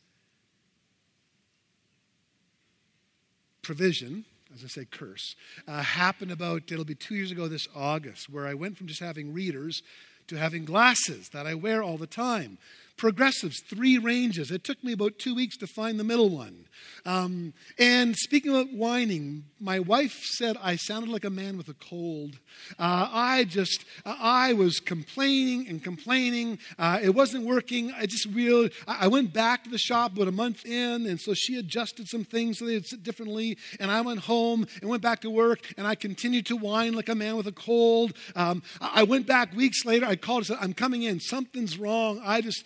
provision, 3.62 4.26
as 4.54 4.63
I 4.63 4.68
say, 4.68 4.86
curse, 4.86 5.36
uh, 5.68 5.82
happened 5.82 6.32
about, 6.32 6.72
it'll 6.72 6.86
be 6.86 6.96
two 6.96 7.16
years 7.16 7.32
ago 7.32 7.48
this 7.48 7.68
August, 7.76 8.30
where 8.30 8.48
I 8.48 8.54
went 8.54 8.78
from 8.78 8.88
just 8.88 9.00
having 9.00 9.34
readers 9.34 9.82
to 10.28 10.36
having 10.38 10.66
glasses 10.66 11.30
that 11.30 11.48
I 11.48 11.54
wear 11.54 11.82
all 11.84 11.98
the 11.98 12.08
time. 12.08 12.58
Progressives, 12.95 13.62
three 13.69 13.97
ranges. 13.97 14.51
It 14.51 14.63
took 14.63 14.84
me 14.84 14.93
about 14.93 15.19
two 15.19 15.36
weeks 15.36 15.58
to 15.58 15.67
find 15.67 15.99
the 15.99 16.03
middle 16.03 16.29
one. 16.29 16.67
Um, 17.06 17.53
and 17.77 18.15
speaking 18.15 18.51
about 18.51 18.71
whining, 18.71 19.45
my 19.60 19.79
wife 19.79 20.13
said 20.23 20.58
I 20.62 20.75
sounded 20.75 21.10
like 21.10 21.25
a 21.25 21.29
man 21.29 21.58
with 21.58 21.67
a 21.67 21.73
cold. 21.73 22.39
Uh, 22.79 23.10
I 23.12 23.45
just, 23.45 23.84
uh, 24.06 24.15
I 24.19 24.53
was 24.53 24.79
complaining 24.79 25.67
and 25.67 25.84
complaining. 25.84 26.60
Uh, 26.77 26.99
it 27.01 27.10
wasn't 27.10 27.45
working. 27.45 27.91
I 27.97 28.06
just 28.06 28.27
really, 28.27 28.71
I 28.88 29.08
went 29.08 29.34
back 29.34 29.63
to 29.65 29.69
the 29.69 29.77
shop 29.77 30.13
about 30.13 30.27
a 30.27 30.32
month 30.32 30.65
in, 30.65 31.06
and 31.06 31.19
so 31.19 31.34
she 31.34 31.58
adjusted 31.58 32.08
some 32.08 32.23
things 32.23 32.60
so 32.60 32.65
they'd 32.65 32.86
sit 32.86 33.03
differently. 33.03 33.58
And 33.79 33.91
I 33.91 34.01
went 34.01 34.21
home 34.21 34.65
and 34.82 34.89
went 34.89 35.01
back 35.01 35.21
to 35.21 35.29
work, 35.29 35.73
and 35.77 35.88
I 35.88 35.95
continued 35.95 36.45
to 36.47 36.56
whine 36.56 36.93
like 36.93 37.10
a 37.10 37.15
man 37.15 37.36
with 37.36 37.47
a 37.47 37.51
cold. 37.51 38.13
Um, 38.36 38.63
I 38.79 39.03
went 39.03 39.27
back 39.27 39.53
weeks 39.53 39.84
later. 39.84 40.06
I 40.06 40.15
called 40.15 40.39
and 40.39 40.47
said, 40.47 40.58
I'm 40.62 40.73
coming 40.73 41.03
in. 41.03 41.19
Something's 41.19 41.77
wrong. 41.77 42.21
I 42.23 42.41
just, 42.41 42.63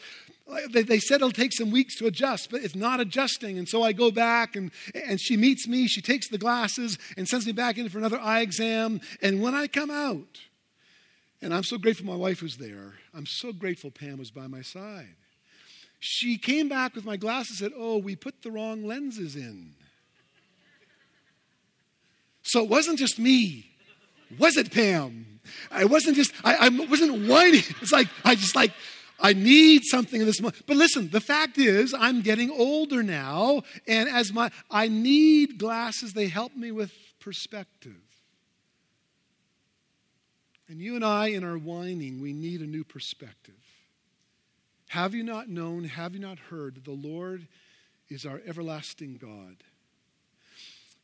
they, 0.71 0.83
they 0.83 0.99
said 0.99 1.15
it'll 1.15 1.31
take 1.31 1.53
some 1.53 1.71
weeks 1.71 1.95
to 1.97 2.05
adjust, 2.05 2.49
but 2.49 2.63
it's 2.63 2.75
not 2.75 2.99
adjusting. 2.99 3.57
And 3.57 3.67
so 3.67 3.83
I 3.83 3.91
go 3.91 4.12
back 4.12 4.55
and, 4.55 4.71
and 4.93 5.19
she 5.19 5.38
meets 5.38 5.67
me. 5.67 5.88
She 5.88 6.01
takes 6.01 6.29
the 6.29 6.38
glasses 6.38 6.97
and 7.17 7.27
sends 7.27 7.45
me 7.45 7.51
back 7.51 7.77
in 7.77 7.89
for 7.89 7.97
another 7.97 8.19
eye 8.19 8.41
exam. 8.41 9.01
And 9.21 9.41
when 9.41 9.55
I 9.55 9.67
come 9.67 9.91
out, 9.91 10.39
and 11.41 11.53
I'm 11.53 11.63
so 11.63 11.77
grateful 11.77 12.05
my 12.05 12.15
wife 12.15 12.41
was 12.41 12.57
there, 12.57 12.93
I'm 13.13 13.25
so 13.25 13.51
grateful 13.51 13.91
Pam 13.91 14.17
was 14.17 14.31
by 14.31 14.47
my 14.47 14.62
side. 14.62 15.15
She 15.99 16.38
came 16.38 16.69
back 16.69 16.95
with 16.95 17.05
my 17.05 17.17
glasses 17.17 17.62
and 17.62 17.71
said, 17.71 17.77
Oh, 17.77 17.97
we 17.97 18.15
put 18.15 18.43
the 18.43 18.51
wrong 18.51 18.86
lenses 18.86 19.36
in. 19.36 19.73
So 22.43 22.63
it 22.63 22.69
wasn't 22.69 22.97
just 22.97 23.19
me, 23.19 23.65
was 24.39 24.55
it, 24.55 24.71
Pam? 24.71 25.39
I 25.71 25.86
wasn't 25.86 26.15
just, 26.15 26.33
I, 26.43 26.67
I 26.67 26.69
wasn't 26.69 27.27
whining. 27.27 27.63
It's 27.81 27.91
like, 27.91 28.07
I 28.23 28.36
just 28.36 28.55
like, 28.55 28.71
I 29.19 29.34
need 29.34 29.84
something 29.86 30.21
in 30.21 30.27
this 30.27 30.41
moment. 30.41 30.63
But 30.67 30.77
listen, 30.77 31.10
the 31.10 31.21
fact 31.21 31.58
is, 31.58 31.93
I'm 31.97 32.21
getting 32.21 32.51
older 32.51 33.03
now, 33.03 33.63
and 33.88 34.08
as 34.08 34.32
my 34.32 34.51
I 34.69 34.88
need 34.88 35.58
glasses, 35.58 36.13
they 36.13 36.27
help 36.27 36.56
me 36.56 36.71
with 36.71 36.93
perspective. 37.19 38.01
And 40.69 40.80
you 40.80 40.95
and 40.95 41.06
I, 41.06 41.27
in 41.27 41.43
our 41.43 41.58
whining, 41.58 42.21
we 42.21 42.34
need 42.34 42.62
a 42.62 42.65
new 42.65 42.84
perspective. 42.84 43.56
Have 44.89 45.13
you 45.13 45.23
not 45.23 45.49
known, 45.49 45.86
have 45.86 46.13
you 46.13 46.19
not 46.19 46.39
heard 46.39 46.75
that 46.75 46.86
the 46.86 46.91
Lord 46.91 47.47
is 48.10 48.25
our 48.25 48.41
everlasting 48.45 49.17
God? 49.17 49.58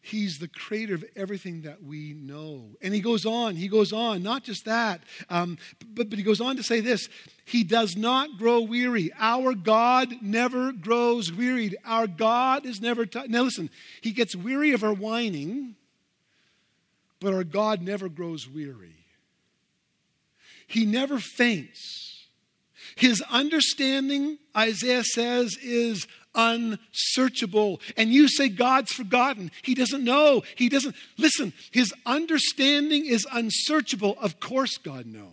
He's 0.06 0.38
the 0.38 0.50
creator 0.50 0.96
of 0.96 1.06
everything 1.16 1.62
that 1.62 1.82
we 1.82 2.12
know. 2.12 2.76
And 2.82 2.94
he 2.94 3.00
goes 3.00 3.26
on, 3.26 3.56
he 3.56 3.70
goes 3.70 3.94
on, 3.94 4.22
not 4.22 4.44
just 4.44 4.66
that, 4.66 5.02
um, 5.30 5.58
but, 5.96 6.10
but 6.10 6.20
he 6.20 6.26
goes 6.26 6.42
on 6.42 6.58
to 6.58 6.64
say 6.64 6.82
this 6.82 7.08
He 7.46 7.64
does 7.64 7.96
not 7.96 8.38
grow 8.38 8.60
weary. 8.60 9.14
Our 9.18 9.54
God 9.54 10.22
never 10.22 10.74
grows 10.74 11.32
wearied. 11.32 11.78
Our 11.86 12.08
God 12.08 12.66
is 12.66 12.82
never. 12.82 13.06
T- 13.06 13.28
now 13.30 13.44
listen, 13.44 13.70
he 14.02 14.12
gets 14.12 14.36
weary 14.36 14.74
of 14.74 14.84
our 14.84 14.94
whining, 14.94 15.76
but 17.22 17.34
our 17.34 17.46
God 17.46 17.82
never 17.82 18.10
grows 18.10 18.46
weary. 18.46 18.98
He 20.68 20.86
never 20.86 21.18
faints. 21.18 22.26
His 22.98 23.22
understanding, 23.32 24.38
Isaiah 24.56 25.06
says, 25.06 25.56
is 25.64 26.08
unsearchable. 26.36 27.82
And 27.98 28.12
you 28.12 28.28
say 28.28 28.50
God's 28.50 28.92
forgotten. 28.92 29.52
He 29.62 29.76
doesn't 29.76 30.04
know. 30.04 30.44
He 30.56 30.70
doesn't. 30.70 30.96
Listen, 31.18 31.54
his 31.72 31.94
understanding 32.06 33.06
is 33.06 33.28
unsearchable. 33.32 34.18
Of 34.20 34.40
course, 34.40 34.78
God 34.78 35.06
knows. 35.06 35.32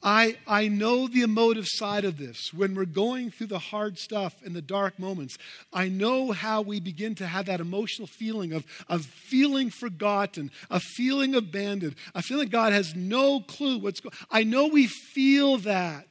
I, 0.00 0.36
I 0.46 0.68
know 0.68 1.08
the 1.08 1.22
emotive 1.22 1.66
side 1.66 2.04
of 2.04 2.18
this. 2.18 2.52
When 2.54 2.74
we're 2.74 2.84
going 2.84 3.30
through 3.30 3.48
the 3.48 3.58
hard 3.58 3.98
stuff 3.98 4.36
and 4.44 4.54
the 4.54 4.62
dark 4.62 4.98
moments, 4.98 5.36
I 5.72 5.88
know 5.88 6.30
how 6.30 6.62
we 6.62 6.78
begin 6.78 7.16
to 7.16 7.26
have 7.26 7.46
that 7.46 7.60
emotional 7.60 8.06
feeling 8.06 8.52
of, 8.52 8.64
of 8.88 9.04
feeling 9.04 9.70
forgotten, 9.70 10.52
a 10.70 10.78
feeling 10.78 11.34
abandoned, 11.34 11.96
a 12.14 12.22
feeling 12.22 12.48
God 12.48 12.72
has 12.72 12.94
no 12.94 13.40
clue 13.40 13.78
what's 13.78 14.00
going 14.00 14.14
I 14.30 14.44
know 14.44 14.68
we 14.68 14.86
feel 14.86 15.58
that. 15.58 16.06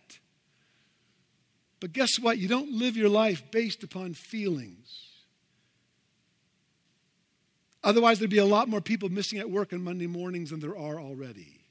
But 1.79 1.93
guess 1.93 2.19
what? 2.19 2.37
You 2.37 2.47
don't 2.47 2.71
live 2.71 2.97
your 2.97 3.09
life 3.09 3.43
based 3.51 3.83
upon 3.83 4.13
feelings. 4.13 5.07
Otherwise, 7.83 8.19
there'd 8.19 8.31
be 8.31 8.37
a 8.37 8.45
lot 8.45 8.67
more 8.67 8.81
people 8.81 9.09
missing 9.09 9.39
at 9.39 9.49
work 9.49 9.71
on 9.71 9.83
Monday 9.83 10.07
mornings 10.07 10.49
than 10.49 10.59
there 10.59 10.77
are 10.77 10.99
already. 10.99 11.61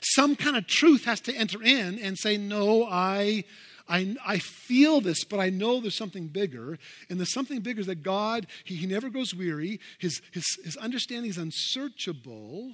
Some 0.00 0.36
kind 0.36 0.56
of 0.56 0.66
truth 0.66 1.04
has 1.04 1.20
to 1.22 1.34
enter 1.34 1.62
in 1.62 1.98
and 1.98 2.16
say, 2.16 2.36
No, 2.36 2.84
I, 2.84 3.44
I, 3.88 4.16
I 4.24 4.38
feel 4.38 5.00
this, 5.00 5.24
but 5.24 5.40
I 5.40 5.50
know 5.50 5.80
there's 5.80 5.96
something 5.96 6.28
bigger. 6.28 6.78
And 7.10 7.20
the 7.20 7.26
something 7.26 7.60
bigger 7.60 7.80
is 7.80 7.86
that 7.86 8.02
God, 8.02 8.46
He, 8.64 8.76
he 8.76 8.86
never 8.86 9.10
grows 9.10 9.34
weary, 9.34 9.80
his, 9.98 10.22
his, 10.32 10.46
his 10.64 10.76
understanding 10.76 11.30
is 11.30 11.38
unsearchable. 11.38 12.72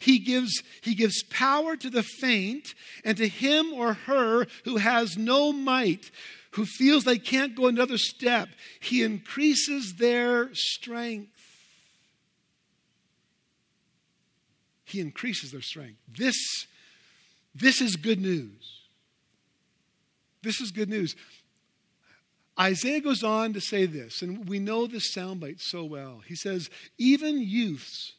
He 0.00 0.18
gives, 0.18 0.62
he 0.82 0.94
gives 0.94 1.22
power 1.24 1.76
to 1.76 1.88
the 1.88 2.02
faint, 2.02 2.74
and 3.02 3.16
to 3.16 3.28
him 3.28 3.72
or 3.72 3.94
her 3.94 4.46
who 4.64 4.76
has 4.76 5.16
no 5.16 5.52
might, 5.52 6.10
who 6.52 6.66
feels 6.66 7.04
they 7.04 7.18
can't 7.18 7.56
go 7.56 7.66
another 7.66 7.96
step, 7.96 8.48
he 8.80 9.02
increases 9.02 9.94
their 9.98 10.50
strength. 10.52 11.30
He 14.84 15.00
increases 15.00 15.50
their 15.52 15.62
strength. 15.62 15.98
This, 16.08 16.36
this 17.54 17.80
is 17.80 17.96
good 17.96 18.20
news. 18.20 18.82
This 20.42 20.60
is 20.60 20.72
good 20.72 20.90
news. 20.90 21.14
Isaiah 22.58 23.00
goes 23.00 23.22
on 23.22 23.54
to 23.54 23.60
say 23.60 23.86
this, 23.86 24.20
and 24.20 24.46
we 24.46 24.58
know 24.58 24.86
this 24.86 25.14
soundbite 25.16 25.60
so 25.60 25.84
well. 25.84 26.20
He 26.26 26.34
says, 26.34 26.68
Even 26.98 27.40
youths 27.40 28.14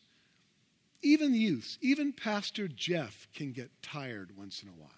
even 1.01 1.33
youths, 1.33 1.77
even 1.81 2.13
Pastor 2.13 2.67
Jeff 2.67 3.27
can 3.33 3.51
get 3.51 3.69
tired 3.81 4.37
once 4.37 4.61
in 4.61 4.69
a 4.69 4.73
while. 4.73 4.89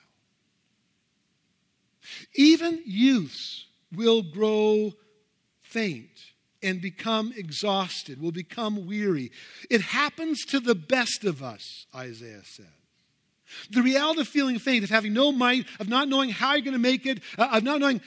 Even 2.36 2.82
youths 2.86 3.66
will 3.96 4.22
grow 4.22 4.94
faint 5.62 6.10
and 6.62 6.82
become 6.82 7.34
exhausted, 7.36 8.22
will 8.22 8.32
become 8.32 8.88
weary. 8.88 9.32
It 9.70 9.82
happens 9.82 10.46
to 10.46 10.60
the 10.60 10.76
best 10.76 11.24
of 11.24 11.44
us, 11.44 11.86
Isaiah 11.94 12.44
says. 12.44 12.66
The 13.70 13.82
reality 13.82 14.22
of 14.22 14.28
feeling 14.28 14.58
faint, 14.60 14.84
of 14.84 14.90
having 14.90 15.14
no 15.14 15.32
might, 15.32 15.68
of 15.80 15.88
not 15.88 16.08
knowing 16.08 16.30
how 16.30 16.54
you're 16.54 16.62
going 16.62 16.74
to 16.74 16.80
make 16.80 17.06
it, 17.06 17.22
uh, 17.38 17.50
of 17.52 17.64
not 17.64 17.80
knowing, 17.80 18.02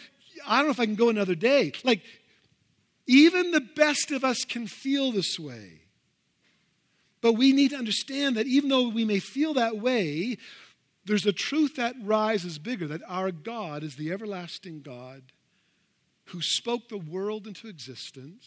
I 0.46 0.58
don't 0.58 0.66
know 0.66 0.72
if 0.72 0.80
I 0.80 0.86
can 0.86 0.96
go 0.96 1.08
another 1.08 1.34
day. 1.34 1.72
Like, 1.84 2.02
even 3.06 3.52
the 3.52 3.60
best 3.60 4.10
of 4.10 4.24
us 4.24 4.44
can 4.44 4.66
feel 4.66 5.12
this 5.12 5.38
way. 5.38 5.82
But 7.26 7.32
we 7.32 7.52
need 7.52 7.70
to 7.70 7.76
understand 7.76 8.36
that 8.36 8.46
even 8.46 8.70
though 8.70 8.88
we 8.88 9.04
may 9.04 9.18
feel 9.18 9.54
that 9.54 9.78
way, 9.78 10.38
there's 11.06 11.26
a 11.26 11.32
truth 11.32 11.74
that 11.74 11.96
rises 12.00 12.56
bigger 12.56 12.86
that 12.86 13.02
our 13.08 13.32
God 13.32 13.82
is 13.82 13.96
the 13.96 14.12
everlasting 14.12 14.80
God 14.80 15.32
who 16.26 16.40
spoke 16.40 16.88
the 16.88 16.96
world 16.96 17.48
into 17.48 17.66
existence, 17.66 18.46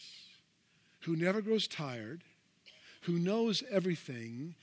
who 1.00 1.14
never 1.14 1.42
grows 1.42 1.68
tired, 1.68 2.24
who 3.02 3.18
knows 3.18 3.62
everything, 3.70 4.54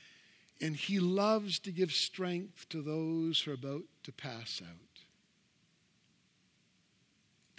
and 0.60 0.76
he 0.76 1.00
loves 1.00 1.60
to 1.60 1.72
give 1.72 1.92
strength 1.92 2.68
to 2.70 2.82
those 2.82 3.42
who 3.42 3.52
are 3.52 3.54
about 3.54 3.84
to 4.02 4.12
pass 4.12 4.64
out. 4.68 5.04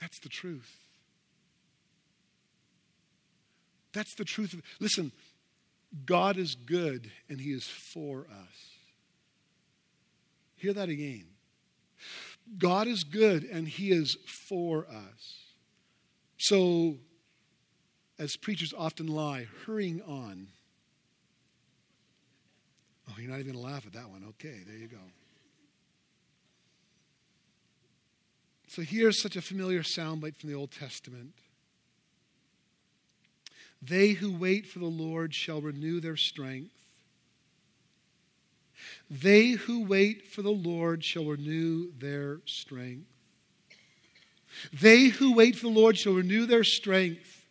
That's 0.01 0.19
the 0.19 0.29
truth. 0.29 0.77
That's 3.93 4.17
the 4.17 4.25
truth. 4.25 4.61
Listen, 4.81 5.13
God 6.05 6.37
is 6.37 6.55
good 6.55 7.11
and 7.29 7.41
he 7.41 7.51
is 7.51 7.67
for 7.67 8.27
us. 8.31 8.79
Hear 10.57 10.73
that 10.73 10.89
again. 10.89 11.27
God 12.59 12.87
is 12.87 13.05
good 13.05 13.45
and 13.45 13.69
he 13.69 13.91
is 13.91 14.17
for 14.27 14.87
us. 14.87 15.45
So, 16.39 16.97
as 18.19 18.37
preachers 18.37 18.73
often 18.77 19.07
lie, 19.07 19.49
hurrying 19.67 20.03
on. 20.03 20.49
Oh, 23.09 23.15
you're 23.19 23.31
not 23.31 23.41
even 23.41 23.53
going 23.53 23.65
to 23.65 23.73
laugh 23.73 23.87
at 23.87 23.93
that 23.95 24.09
one. 24.11 24.25
Okay, 24.31 24.61
there 24.67 24.77
you 24.77 24.89
go. 24.89 24.99
So 28.69 28.83
here's 28.83 29.21
such 29.21 29.35
a 29.35 29.41
familiar 29.41 29.83
soundbite 29.83 30.37
from 30.37 30.51
the 30.51 30.55
Old 30.55 30.71
Testament. 30.71 31.35
They 33.81 34.11
who 34.11 34.37
wait 34.37 34.67
for 34.67 34.79
the 34.79 34.87
Lord 34.87 35.35
shall 35.35 35.61
renew 35.61 36.01
their 36.01 36.17
strength. 36.17 36.73
They 39.11 39.51
who 39.51 39.85
wait 39.85 40.27
for 40.27 40.43
the 40.43 40.51
Lord 40.51 41.05
shall 41.05 41.25
renew 41.25 41.93
their 41.99 42.41
strength. 42.47 43.07
They 44.73 45.07
who 45.07 45.35
wait 45.35 45.57
for 45.57 45.67
the 45.67 45.73
Lord 45.73 45.97
shall 45.97 46.15
renew 46.15 46.47
their 46.47 46.65
strength. 46.65 47.47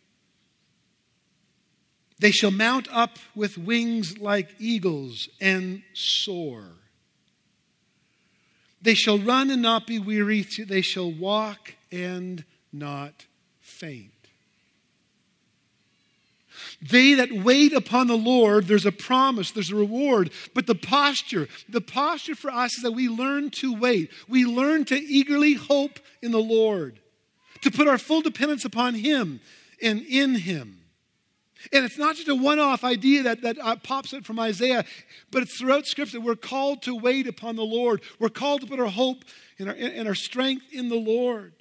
They 2.20 2.30
shall 2.30 2.50
mount 2.50 2.88
up 2.90 3.18
with 3.34 3.56
wings 3.56 4.18
like 4.18 4.54
eagles 4.58 5.28
and 5.40 5.82
soar. 5.94 6.64
They 8.82 8.94
shall 8.94 9.18
run 9.18 9.50
and 9.50 9.62
not 9.62 9.86
be 9.86 9.98
weary. 9.98 10.42
They 10.42 10.82
shall 10.82 11.10
walk 11.10 11.74
and 11.90 12.44
not 12.72 13.26
faint. 13.60 14.17
They 16.80 17.14
that 17.14 17.32
wait 17.32 17.72
upon 17.72 18.06
the 18.06 18.16
Lord, 18.16 18.66
there's 18.66 18.86
a 18.86 18.92
promise, 18.92 19.50
there's 19.50 19.72
a 19.72 19.76
reward. 19.76 20.30
But 20.54 20.66
the 20.66 20.76
posture, 20.76 21.48
the 21.68 21.80
posture 21.80 22.36
for 22.36 22.52
us 22.52 22.76
is 22.76 22.82
that 22.84 22.92
we 22.92 23.08
learn 23.08 23.50
to 23.50 23.74
wait. 23.74 24.10
We 24.28 24.44
learn 24.44 24.84
to 24.86 24.96
eagerly 24.96 25.54
hope 25.54 25.98
in 26.22 26.30
the 26.30 26.38
Lord, 26.38 27.00
to 27.62 27.70
put 27.70 27.88
our 27.88 27.98
full 27.98 28.20
dependence 28.20 28.64
upon 28.64 28.94
Him 28.94 29.40
and 29.82 30.02
in 30.02 30.36
Him. 30.36 30.78
And 31.72 31.84
it's 31.84 31.98
not 31.98 32.14
just 32.14 32.28
a 32.28 32.34
one 32.36 32.60
off 32.60 32.84
idea 32.84 33.24
that, 33.24 33.42
that 33.42 33.58
uh, 33.58 33.74
pops 33.76 34.14
up 34.14 34.24
from 34.24 34.38
Isaiah, 34.38 34.84
but 35.32 35.42
it's 35.42 35.58
throughout 35.58 35.86
Scripture. 35.86 36.20
We're 36.20 36.36
called 36.36 36.82
to 36.82 36.94
wait 36.94 37.26
upon 37.26 37.56
the 37.56 37.64
Lord. 37.64 38.02
We're 38.20 38.28
called 38.28 38.60
to 38.60 38.68
put 38.68 38.78
our 38.78 38.86
hope 38.86 39.24
and 39.58 39.68
our, 39.68 39.74
and 39.74 40.06
our 40.06 40.14
strength 40.14 40.66
in 40.70 40.88
the 40.88 40.96
Lord. 40.96 41.54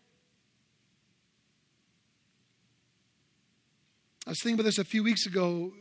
I 4.28 4.32
was 4.32 4.42
thinking 4.42 4.56
about 4.56 4.66
this 4.66 4.78
a 4.78 4.84
few 4.84 5.06
weeks 5.06 5.26
ago. 5.26 5.72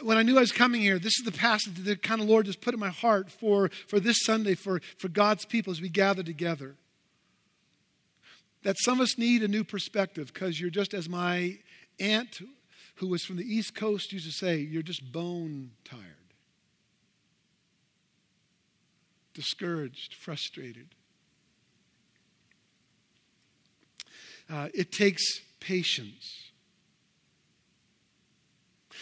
When 0.00 0.16
I 0.16 0.22
knew 0.22 0.38
I 0.38 0.40
was 0.40 0.52
coming 0.52 0.80
here, 0.80 0.98
this 0.98 1.18
is 1.18 1.22
the 1.22 1.30
passage 1.30 1.74
that 1.74 1.82
the 1.82 1.96
kind 1.96 2.22
of 2.22 2.26
Lord 2.26 2.46
just 2.46 2.62
put 2.62 2.72
in 2.72 2.80
my 2.80 2.88
heart 2.88 3.30
for, 3.30 3.68
for 3.88 4.00
this 4.00 4.16
Sunday, 4.24 4.54
for, 4.54 4.80
for 4.96 5.08
God's 5.08 5.44
people 5.44 5.70
as 5.70 5.82
we 5.82 5.90
gather 5.90 6.22
together. 6.22 6.76
That 8.62 8.76
some 8.78 9.00
of 9.00 9.04
us 9.04 9.18
need 9.18 9.42
a 9.42 9.48
new 9.48 9.64
perspective 9.64 10.32
because 10.32 10.58
you're 10.58 10.70
just 10.70 10.94
as 10.94 11.10
my 11.10 11.58
aunt, 12.00 12.40
who 12.94 13.08
was 13.08 13.22
from 13.22 13.36
the 13.36 13.44
East 13.44 13.74
Coast, 13.74 14.10
used 14.10 14.24
to 14.24 14.32
say, 14.32 14.56
you're 14.56 14.82
just 14.82 15.12
bone 15.12 15.72
tired, 15.84 16.00
discouraged, 19.34 20.14
frustrated. 20.14 20.86
Uh, 24.50 24.68
it 24.72 24.90
takes 24.90 25.22
patience. 25.64 26.50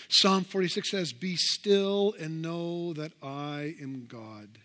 Psalm 0.09 0.45
46 0.45 0.91
says, 0.91 1.13
Be 1.13 1.37
still 1.37 2.15
and 2.21 2.43
know 2.43 2.93
that 2.93 3.13
I 3.23 3.75
am 3.81 4.07
God. 4.09 4.59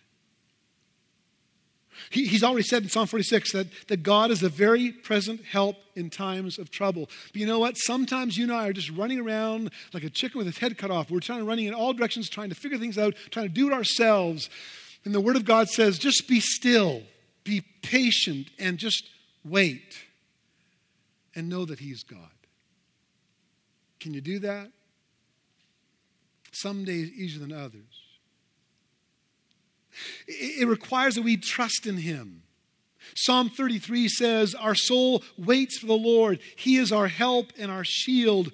He, 2.11 2.27
he's 2.27 2.43
already 2.43 2.63
said 2.63 2.83
in 2.83 2.89
Psalm 2.89 3.07
46 3.07 3.53
that, 3.53 3.67
that 3.87 4.03
God 4.03 4.29
is 4.29 4.43
a 4.43 4.49
very 4.49 4.91
present 4.91 5.43
help 5.43 5.77
in 5.95 6.11
times 6.11 6.59
of 6.59 6.69
trouble. 6.69 7.09
But 7.31 7.41
you 7.41 7.47
know 7.47 7.57
what? 7.57 7.75
Sometimes 7.77 8.37
you 8.37 8.43
and 8.43 8.53
I 8.53 8.67
are 8.67 8.73
just 8.73 8.91
running 8.91 9.19
around 9.19 9.71
like 9.93 10.03
a 10.03 10.09
chicken 10.09 10.37
with 10.37 10.47
its 10.47 10.59
head 10.59 10.77
cut 10.77 10.91
off. 10.91 11.09
We're 11.09 11.21
trying 11.21 11.39
to 11.39 11.45
running 11.45 11.65
in 11.65 11.73
all 11.73 11.93
directions, 11.93 12.29
trying 12.29 12.49
to 12.49 12.55
figure 12.55 12.77
things 12.77 12.99
out, 12.99 13.15
trying 13.31 13.47
to 13.47 13.53
do 13.53 13.67
it 13.67 13.73
ourselves. 13.73 14.49
And 15.05 15.15
the 15.15 15.21
Word 15.21 15.37
of 15.37 15.45
God 15.45 15.69
says, 15.69 15.97
just 15.97 16.27
be 16.27 16.39
still, 16.39 17.01
be 17.43 17.61
patient, 17.81 18.49
and 18.59 18.77
just 18.77 19.09
wait 19.43 20.06
and 21.37 21.47
know 21.47 21.65
that 21.65 21.79
He's 21.79 22.03
God. 22.03 22.31
Can 23.99 24.15
you 24.15 24.21
do 24.21 24.39
that? 24.39 24.71
Some 26.51 26.83
days 26.83 27.11
easier 27.11 27.39
than 27.39 27.53
others. 27.53 27.83
It 30.27 30.67
requires 30.67 31.13
that 31.15 31.23
we 31.23 31.37
trust 31.37 31.85
in 31.85 31.97
Him. 31.97 32.41
Psalm 33.15 33.49
33 33.49 34.09
says, 34.09 34.55
Our 34.55 34.73
soul 34.73 35.23
waits 35.37 35.77
for 35.77 35.85
the 35.85 35.93
Lord. 35.93 36.39
He 36.55 36.77
is 36.77 36.91
our 36.91 37.07
help 37.07 37.51
and 37.57 37.71
our 37.71 37.83
shield. 37.85 38.51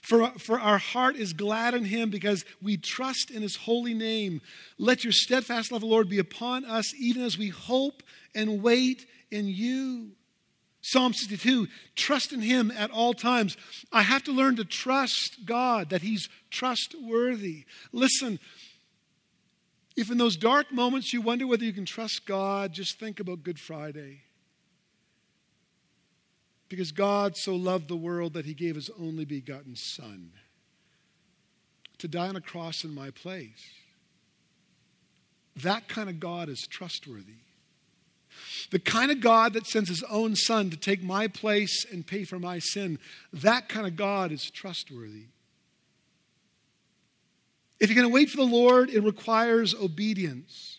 For, 0.00 0.30
for 0.38 0.58
our 0.58 0.78
heart 0.78 1.16
is 1.16 1.34
glad 1.34 1.74
in 1.74 1.84
Him 1.84 2.08
because 2.08 2.44
we 2.62 2.78
trust 2.78 3.30
in 3.30 3.42
His 3.42 3.56
holy 3.56 3.94
name. 3.94 4.40
Let 4.78 5.04
your 5.04 5.12
steadfast 5.12 5.72
love, 5.72 5.82
Lord, 5.82 6.08
be 6.08 6.18
upon 6.18 6.64
us, 6.64 6.94
even 6.94 7.22
as 7.22 7.36
we 7.36 7.48
hope 7.48 8.02
and 8.34 8.62
wait 8.62 9.06
in 9.30 9.46
you. 9.46 10.12
Psalm 10.86 11.14
62, 11.14 11.66
trust 11.96 12.30
in 12.30 12.42
Him 12.42 12.70
at 12.70 12.90
all 12.90 13.14
times. 13.14 13.56
I 13.90 14.02
have 14.02 14.22
to 14.24 14.32
learn 14.32 14.56
to 14.56 14.66
trust 14.66 15.46
God, 15.46 15.88
that 15.88 16.02
He's 16.02 16.28
trustworthy. 16.50 17.64
Listen, 17.90 18.38
if 19.96 20.10
in 20.10 20.18
those 20.18 20.36
dark 20.36 20.70
moments 20.70 21.10
you 21.14 21.22
wonder 21.22 21.46
whether 21.46 21.64
you 21.64 21.72
can 21.72 21.86
trust 21.86 22.26
God, 22.26 22.74
just 22.74 23.00
think 23.00 23.18
about 23.18 23.42
Good 23.42 23.58
Friday. 23.58 24.24
Because 26.68 26.92
God 26.92 27.38
so 27.38 27.56
loved 27.56 27.88
the 27.88 27.96
world 27.96 28.34
that 28.34 28.44
he 28.44 28.52
gave 28.52 28.74
his 28.74 28.90
only 29.00 29.24
begotten 29.24 29.76
Son 29.76 30.32
to 31.96 32.08
die 32.08 32.28
on 32.28 32.36
a 32.36 32.42
cross 32.42 32.84
in 32.84 32.94
my 32.94 33.10
place. 33.10 33.70
That 35.56 35.88
kind 35.88 36.10
of 36.10 36.20
God 36.20 36.50
is 36.50 36.66
trustworthy. 36.66 37.43
The 38.70 38.78
kind 38.78 39.10
of 39.10 39.20
God 39.20 39.52
that 39.52 39.66
sends 39.66 39.88
his 39.88 40.02
own 40.04 40.36
Son 40.36 40.70
to 40.70 40.76
take 40.76 41.02
my 41.02 41.28
place 41.28 41.84
and 41.90 42.06
pay 42.06 42.24
for 42.24 42.38
my 42.38 42.58
sin, 42.58 42.98
that 43.32 43.68
kind 43.68 43.86
of 43.86 43.96
God 43.96 44.32
is 44.32 44.50
trustworthy. 44.50 45.26
If 47.80 47.90
you're 47.90 47.96
going 47.96 48.08
to 48.08 48.14
wait 48.14 48.30
for 48.30 48.38
the 48.38 48.44
Lord, 48.44 48.90
it 48.90 49.02
requires 49.02 49.74
obedience. 49.74 50.78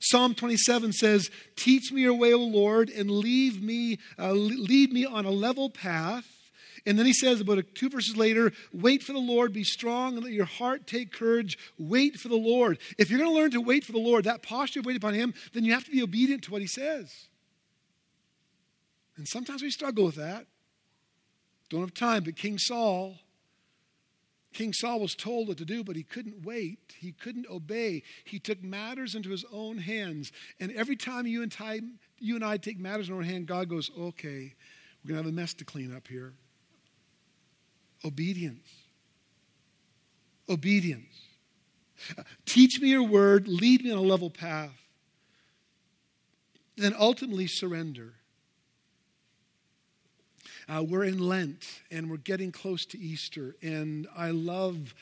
Psalm 0.00 0.34
27 0.34 0.92
says, 0.92 1.30
Teach 1.54 1.92
me 1.92 2.02
your 2.02 2.14
way, 2.14 2.32
O 2.32 2.40
Lord, 2.40 2.90
and 2.90 3.10
leave 3.10 3.62
me, 3.62 3.98
uh, 4.18 4.32
lead 4.32 4.92
me 4.92 5.06
on 5.06 5.24
a 5.24 5.30
level 5.30 5.70
path. 5.70 6.41
And 6.84 6.98
then 6.98 7.06
he 7.06 7.12
says, 7.12 7.40
about 7.40 7.64
two 7.74 7.88
verses 7.88 8.16
later, 8.16 8.52
wait 8.72 9.02
for 9.02 9.12
the 9.12 9.18
Lord, 9.18 9.52
be 9.52 9.64
strong, 9.64 10.14
and 10.14 10.24
let 10.24 10.32
your 10.32 10.44
heart 10.44 10.86
take 10.86 11.12
courage. 11.12 11.56
Wait 11.78 12.16
for 12.16 12.28
the 12.28 12.36
Lord. 12.36 12.78
If 12.98 13.10
you're 13.10 13.20
going 13.20 13.30
to 13.30 13.36
learn 13.36 13.50
to 13.52 13.60
wait 13.60 13.84
for 13.84 13.92
the 13.92 13.98
Lord, 13.98 14.24
that 14.24 14.42
posture 14.42 14.80
of 14.80 14.86
waiting 14.86 15.00
upon 15.00 15.14
him, 15.14 15.34
then 15.52 15.64
you 15.64 15.72
have 15.72 15.84
to 15.84 15.90
be 15.90 16.02
obedient 16.02 16.42
to 16.44 16.50
what 16.50 16.60
he 16.60 16.66
says. 16.66 17.28
And 19.16 19.28
sometimes 19.28 19.62
we 19.62 19.70
struggle 19.70 20.04
with 20.04 20.16
that. 20.16 20.46
Don't 21.70 21.80
have 21.82 21.94
time, 21.94 22.24
but 22.24 22.36
King 22.36 22.58
Saul 22.58 23.16
King 24.52 24.72
Saul 24.72 25.00
was 25.00 25.14
told 25.14 25.48
what 25.48 25.56
to 25.58 25.64
do, 25.64 25.82
but 25.82 25.96
he 25.96 26.02
couldn't 26.02 26.44
wait. 26.44 26.94
He 26.98 27.12
couldn't 27.12 27.48
obey. 27.48 28.02
He 28.24 28.38
took 28.38 28.62
matters 28.62 29.14
into 29.14 29.30
his 29.30 29.44
own 29.50 29.78
hands. 29.78 30.30
And 30.60 30.70
every 30.72 30.96
time 30.96 31.26
you 31.26 31.42
and, 31.42 31.50
time, 31.50 31.98
you 32.18 32.34
and 32.34 32.44
I 32.44 32.58
take 32.58 32.78
matters 32.78 33.08
in 33.08 33.14
our 33.14 33.22
hand, 33.22 33.46
God 33.46 33.68
goes, 33.68 33.90
okay, 33.98 34.54
we're 35.02 35.08
going 35.08 35.22
to 35.22 35.24
have 35.24 35.26
a 35.26 35.32
mess 35.32 35.54
to 35.54 35.64
clean 35.64 35.94
up 35.94 36.06
here. 36.06 36.34
Obedience. 38.04 38.68
Obedience. 40.48 41.14
Teach 42.46 42.80
me 42.80 42.88
your 42.88 43.04
word, 43.04 43.46
lead 43.46 43.84
me 43.84 43.92
on 43.92 43.98
a 43.98 44.02
level 44.02 44.30
path. 44.30 44.82
Then 46.76 46.94
ultimately 46.98 47.46
surrender. 47.46 48.14
Uh, 50.68 50.82
we're 50.82 51.04
in 51.04 51.18
Lent 51.18 51.82
and 51.90 52.10
we're 52.10 52.16
getting 52.16 52.50
close 52.50 52.86
to 52.86 52.98
Easter, 52.98 53.56
and 53.62 54.08
I 54.16 54.30
love. 54.30 54.94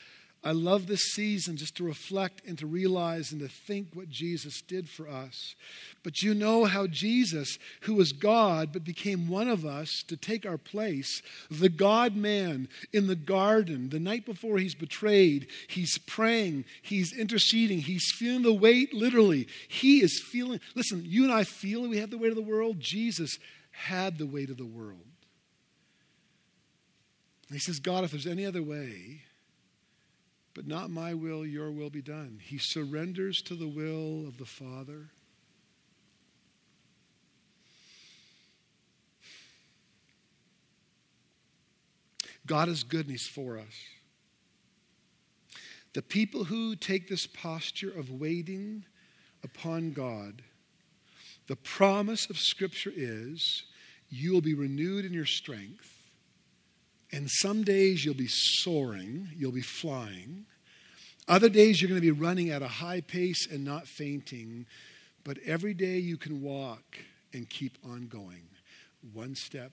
I 0.43 0.53
love 0.53 0.87
this 0.87 1.13
season 1.13 1.55
just 1.55 1.77
to 1.77 1.83
reflect 1.83 2.41
and 2.47 2.57
to 2.57 2.65
realize 2.65 3.31
and 3.31 3.41
to 3.41 3.47
think 3.47 3.89
what 3.93 4.09
Jesus 4.09 4.61
did 4.61 4.89
for 4.89 5.07
us. 5.07 5.55
But 6.01 6.23
you 6.23 6.33
know 6.33 6.65
how 6.65 6.87
Jesus, 6.87 7.59
who 7.81 7.93
was 7.93 8.11
God 8.11 8.73
but 8.73 8.83
became 8.83 9.29
one 9.29 9.47
of 9.47 9.67
us 9.67 10.03
to 10.07 10.17
take 10.17 10.43
our 10.43 10.57
place, 10.57 11.21
the 11.51 11.69
God 11.69 12.15
man 12.15 12.69
in 12.91 13.05
the 13.05 13.15
garden, 13.15 13.89
the 13.89 13.99
night 13.99 14.25
before 14.25 14.57
he's 14.57 14.73
betrayed, 14.73 15.45
he's 15.67 15.99
praying, 15.99 16.65
he's 16.81 17.15
interceding, 17.15 17.77
he's 17.77 18.11
feeling 18.11 18.41
the 18.41 18.51
weight 18.51 18.95
literally. 18.95 19.47
He 19.67 20.01
is 20.01 20.23
feeling, 20.31 20.59
listen, 20.73 21.03
you 21.05 21.23
and 21.23 21.31
I 21.31 21.43
feel 21.43 21.87
we 21.87 21.99
have 21.99 22.09
the 22.09 22.17
weight 22.17 22.31
of 22.31 22.35
the 22.35 22.41
world. 22.41 22.79
Jesus 22.79 23.37
had 23.69 24.17
the 24.17 24.25
weight 24.25 24.49
of 24.49 24.57
the 24.57 24.65
world. 24.65 25.05
And 27.47 27.55
he 27.55 27.59
says, 27.59 27.79
God, 27.79 28.03
if 28.03 28.11
there's 28.11 28.25
any 28.25 28.45
other 28.45 28.63
way, 28.63 29.21
but 30.53 30.67
not 30.67 30.89
my 30.89 31.13
will, 31.13 31.45
your 31.45 31.71
will 31.71 31.89
be 31.89 32.01
done. 32.01 32.39
He 32.41 32.57
surrenders 32.57 33.41
to 33.43 33.55
the 33.55 33.67
will 33.67 34.27
of 34.27 34.37
the 34.37 34.45
Father. 34.45 35.09
God 42.45 42.67
is 42.67 42.83
good 42.83 43.05
and 43.05 43.11
He's 43.11 43.27
for 43.27 43.57
us. 43.57 43.73
The 45.93 46.01
people 46.01 46.45
who 46.45 46.75
take 46.75 47.07
this 47.07 47.27
posture 47.27 47.91
of 47.91 48.09
waiting 48.09 48.85
upon 49.43 49.91
God, 49.91 50.41
the 51.47 51.55
promise 51.55 52.29
of 52.29 52.37
Scripture 52.37 52.91
is 52.95 53.63
you 54.09 54.33
will 54.33 54.41
be 54.41 54.53
renewed 54.53 55.05
in 55.05 55.13
your 55.13 55.25
strength 55.25 56.00
and 57.11 57.29
some 57.29 57.63
days 57.63 58.05
you'll 58.05 58.13
be 58.13 58.29
soaring, 58.29 59.29
you'll 59.35 59.51
be 59.51 59.61
flying. 59.61 60.45
Other 61.27 61.49
days 61.49 61.81
you're 61.81 61.89
going 61.89 62.01
to 62.01 62.05
be 62.05 62.11
running 62.11 62.49
at 62.49 62.61
a 62.61 62.67
high 62.67 63.01
pace 63.01 63.47
and 63.49 63.63
not 63.63 63.87
fainting. 63.87 64.65
But 65.23 65.37
every 65.45 65.73
day 65.73 65.97
you 65.97 66.17
can 66.17 66.41
walk 66.41 66.97
and 67.33 67.49
keep 67.49 67.77
on 67.85 68.07
going, 68.07 68.43
one 69.13 69.35
step 69.35 69.71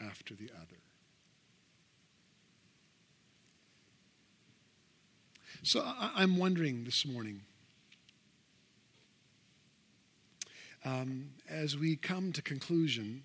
after 0.00 0.34
the 0.34 0.50
other. 0.56 0.76
So 5.62 5.82
I'm 5.86 6.36
wondering 6.36 6.84
this 6.84 7.06
morning, 7.06 7.42
um, 10.84 11.30
as 11.48 11.76
we 11.76 11.96
come 11.96 12.32
to 12.32 12.42
conclusion, 12.42 13.24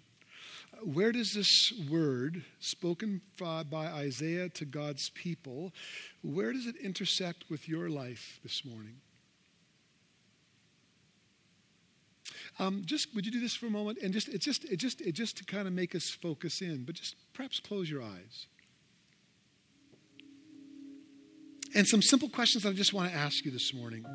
where 0.86 1.12
does 1.12 1.34
this 1.34 1.72
word 1.90 2.44
spoken 2.60 3.22
by 3.38 3.66
Isaiah 3.74 4.50
to 4.50 4.66
God's 4.66 5.10
people, 5.10 5.72
where 6.22 6.54
does 6.54 6.66
it 6.66 6.76
intersect 6.78 7.46
with 7.50 7.68
your 7.68 7.90
life 7.90 8.40
this 8.44 8.64
morning? 8.66 8.96
Um, 12.60 12.84
just 12.86 13.16
would 13.16 13.26
you 13.26 13.32
do 13.32 13.40
this 13.40 13.56
for 13.56 13.66
a 13.66 13.72
moment 13.72 13.98
and 14.02 14.14
just 14.14 14.28
it's 14.28 14.46
just 14.46 14.64
it 14.66 14.78
just 14.78 15.02
it 15.02 15.14
just 15.14 15.38
to 15.38 15.46
kind 15.46 15.68
of 15.68 15.74
make 15.74 15.96
us 15.96 16.10
focus 16.10 16.62
in, 16.62 16.84
but 16.84 16.96
just 16.96 17.16
perhaps 17.34 17.60
close 17.60 17.90
your 17.90 18.04
eyes. 18.04 18.48
And 21.76 21.88
some 21.88 22.04
simple 22.04 22.30
questions 22.30 22.64
that 22.64 22.70
I 22.70 22.74
just 22.74 22.94
want 22.94 23.12
to 23.12 23.18
ask 23.18 23.44
you 23.44 23.52
this 23.52 23.74
morning. 23.74 24.06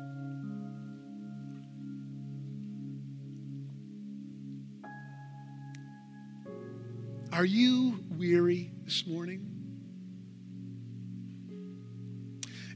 Are 7.31 7.45
you 7.45 8.03
weary 8.17 8.71
this 8.85 9.05
morning? 9.05 9.45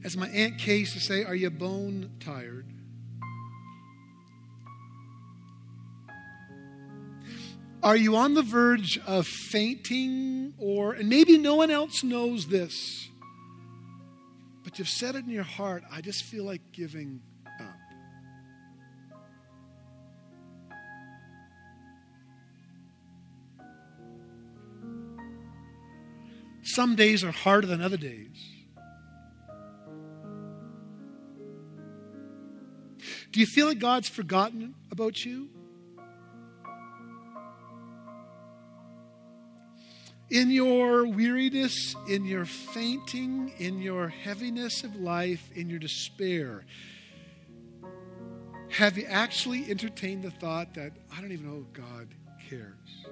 As 0.04 0.16
my 0.16 0.28
Aunt 0.28 0.58
Kay 0.58 0.78
used 0.78 0.92
to 0.92 1.00
say, 1.00 1.24
are 1.24 1.34
you 1.34 1.50
bone 1.50 2.12
tired? 2.20 2.66
Are 7.82 7.96
you 7.96 8.14
on 8.16 8.34
the 8.34 8.42
verge 8.42 8.98
of 9.06 9.26
fainting 9.26 10.54
or, 10.58 10.92
and 10.92 11.08
maybe 11.08 11.36
no 11.36 11.56
one 11.56 11.72
else 11.72 12.04
knows 12.04 12.46
this, 12.46 13.08
but 14.62 14.78
you've 14.78 14.88
said 14.88 15.16
it 15.16 15.24
in 15.24 15.30
your 15.30 15.42
heart, 15.42 15.82
I 15.90 16.00
just 16.00 16.22
feel 16.22 16.44
like 16.44 16.62
giving 16.70 17.20
Some 26.74 26.96
days 26.96 27.22
are 27.22 27.30
harder 27.30 27.68
than 27.68 27.80
other 27.80 27.96
days. 27.96 28.50
Do 33.30 33.38
you 33.38 33.46
feel 33.46 33.68
like 33.68 33.78
God's 33.78 34.08
forgotten 34.08 34.74
about 34.90 35.24
you? 35.24 35.50
In 40.30 40.50
your 40.50 41.06
weariness, 41.06 41.94
in 42.08 42.24
your 42.24 42.44
fainting, 42.44 43.52
in 43.58 43.80
your 43.80 44.08
heaviness 44.08 44.82
of 44.82 44.96
life, 44.96 45.48
in 45.54 45.70
your 45.70 45.78
despair, 45.78 46.64
have 48.70 48.98
you 48.98 49.04
actually 49.04 49.70
entertained 49.70 50.24
the 50.24 50.32
thought 50.32 50.74
that 50.74 50.90
I 51.16 51.20
don't 51.20 51.30
even 51.30 51.46
know 51.46 51.64
if 51.68 51.72
God 51.72 52.08
cares? 52.50 53.03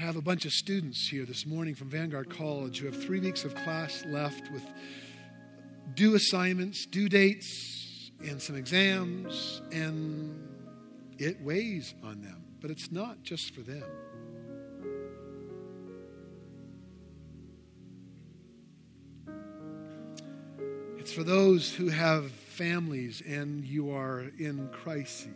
I 0.00 0.02
have 0.04 0.16
a 0.16 0.22
bunch 0.22 0.46
of 0.46 0.52
students 0.52 1.06
here 1.06 1.26
this 1.26 1.44
morning 1.44 1.74
from 1.74 1.90
Vanguard 1.90 2.30
College 2.30 2.78
who 2.78 2.86
have 2.86 3.02
three 3.02 3.20
weeks 3.20 3.44
of 3.44 3.54
class 3.54 4.02
left 4.06 4.50
with 4.50 4.62
due 5.92 6.14
assignments, 6.14 6.86
due 6.86 7.10
dates, 7.10 8.10
and 8.26 8.40
some 8.40 8.56
exams, 8.56 9.60
and 9.72 10.48
it 11.18 11.38
weighs 11.42 11.94
on 12.02 12.22
them. 12.22 12.42
But 12.62 12.70
it's 12.70 12.90
not 12.90 13.22
just 13.22 13.54
for 13.54 13.60
them. 13.60 13.84
It's 20.96 21.12
for 21.12 21.24
those 21.24 21.74
who 21.74 21.88
have 21.88 22.30
families 22.30 23.22
and 23.26 23.66
you 23.66 23.90
are 23.90 24.30
in 24.38 24.70
crises. 24.72 25.28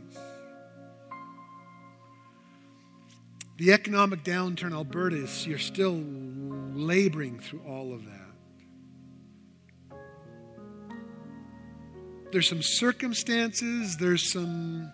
The 3.56 3.72
economic 3.72 4.24
downturn, 4.24 4.72
Alberta, 4.72 5.16
is, 5.16 5.46
you're 5.46 5.58
still 5.58 6.02
laboring 6.74 7.38
through 7.38 7.62
all 7.66 7.94
of 7.94 8.04
that. 8.04 8.20
There's 12.32 12.48
some 12.48 12.62
circumstances, 12.62 13.96
there's 13.96 14.32
some 14.32 14.90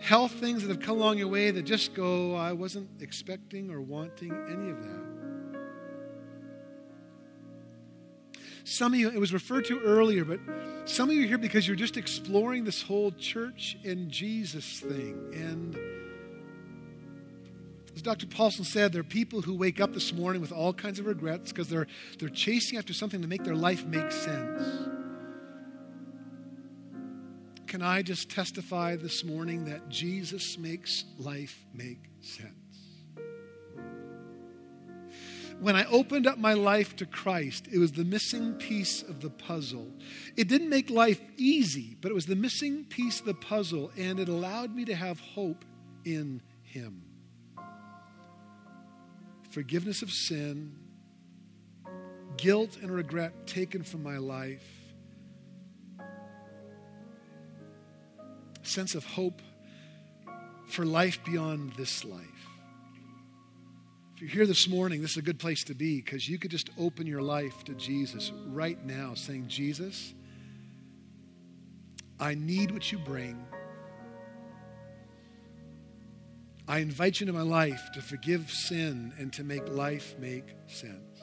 health 0.00 0.32
things 0.32 0.62
that 0.62 0.68
have 0.68 0.80
come 0.80 0.96
along 0.96 1.18
your 1.18 1.28
way 1.28 1.52
that 1.52 1.62
just 1.62 1.94
go, 1.94 2.34
I 2.34 2.52
wasn't 2.52 2.90
expecting 3.00 3.70
or 3.70 3.80
wanting 3.80 4.32
any 4.32 4.70
of 4.70 4.82
that. 4.82 5.06
Some 8.64 8.94
of 8.94 8.98
you, 8.98 9.08
it 9.10 9.20
was 9.20 9.32
referred 9.32 9.66
to 9.66 9.78
earlier, 9.78 10.24
but 10.24 10.40
some 10.86 11.08
of 11.08 11.14
you 11.14 11.22
are 11.22 11.26
here 11.28 11.38
because 11.38 11.68
you're 11.68 11.76
just 11.76 11.96
exploring 11.96 12.64
this 12.64 12.82
whole 12.82 13.12
church 13.12 13.78
and 13.84 14.10
Jesus 14.10 14.80
thing. 14.80 15.30
And 15.34 15.78
as 17.96 18.02
Dr. 18.02 18.26
Paulson 18.26 18.64
said, 18.64 18.92
there 18.92 19.00
are 19.00 19.04
people 19.04 19.40
who 19.40 19.54
wake 19.54 19.80
up 19.80 19.94
this 19.94 20.12
morning 20.12 20.42
with 20.42 20.52
all 20.52 20.72
kinds 20.72 20.98
of 20.98 21.06
regrets 21.06 21.50
because 21.50 21.68
they're, 21.68 21.86
they're 22.18 22.28
chasing 22.28 22.78
after 22.78 22.92
something 22.92 23.22
to 23.22 23.26
make 23.26 23.42
their 23.42 23.56
life 23.56 23.86
make 23.86 24.12
sense. 24.12 24.88
Can 27.66 27.80
I 27.82 28.02
just 28.02 28.30
testify 28.30 28.96
this 28.96 29.24
morning 29.24 29.64
that 29.64 29.88
Jesus 29.88 30.58
makes 30.58 31.04
life 31.18 31.64
make 31.74 32.10
sense? 32.20 32.52
when 35.58 35.74
I 35.74 35.86
opened 35.86 36.26
up 36.26 36.36
my 36.36 36.52
life 36.52 36.96
to 36.96 37.06
Christ, 37.06 37.66
it 37.72 37.78
was 37.78 37.92
the 37.92 38.04
missing 38.04 38.54
piece 38.54 39.02
of 39.02 39.22
the 39.22 39.30
puzzle. 39.30 39.90
It 40.36 40.48
didn't 40.48 40.68
make 40.68 40.90
life 40.90 41.20
easy, 41.38 41.96
but 42.00 42.10
it 42.10 42.14
was 42.14 42.26
the 42.26 42.36
missing 42.36 42.84
piece 42.84 43.20
of 43.20 43.26
the 43.26 43.34
puzzle, 43.34 43.90
and 43.96 44.20
it 44.20 44.28
allowed 44.28 44.74
me 44.74 44.84
to 44.84 44.94
have 44.94 45.18
hope 45.18 45.64
in 46.04 46.42
Him. 46.62 47.05
Forgiveness 49.56 50.02
of 50.02 50.10
sin, 50.10 50.76
guilt 52.36 52.76
and 52.82 52.90
regret 52.90 53.46
taken 53.46 53.82
from 53.82 54.02
my 54.02 54.18
life, 54.18 54.68
sense 58.62 58.94
of 58.94 59.02
hope 59.06 59.40
for 60.66 60.84
life 60.84 61.24
beyond 61.24 61.72
this 61.78 62.04
life. 62.04 62.20
If 64.14 64.20
you're 64.20 64.30
here 64.30 64.46
this 64.46 64.68
morning, 64.68 65.00
this 65.00 65.12
is 65.12 65.16
a 65.16 65.22
good 65.22 65.38
place 65.38 65.64
to 65.64 65.74
be 65.74 66.02
because 66.02 66.28
you 66.28 66.38
could 66.38 66.50
just 66.50 66.68
open 66.78 67.06
your 67.06 67.22
life 67.22 67.64
to 67.64 67.72
Jesus 67.76 68.32
right 68.48 68.84
now, 68.84 69.14
saying, 69.14 69.48
Jesus, 69.48 70.12
I 72.20 72.34
need 72.34 72.72
what 72.72 72.92
you 72.92 72.98
bring. 72.98 73.45
I 76.68 76.78
invite 76.78 77.20
you 77.20 77.26
into 77.26 77.38
my 77.38 77.44
life 77.44 77.90
to 77.94 78.02
forgive 78.02 78.50
sin 78.50 79.12
and 79.18 79.32
to 79.34 79.44
make 79.44 79.68
life 79.68 80.16
make 80.18 80.48
sense. 80.66 81.22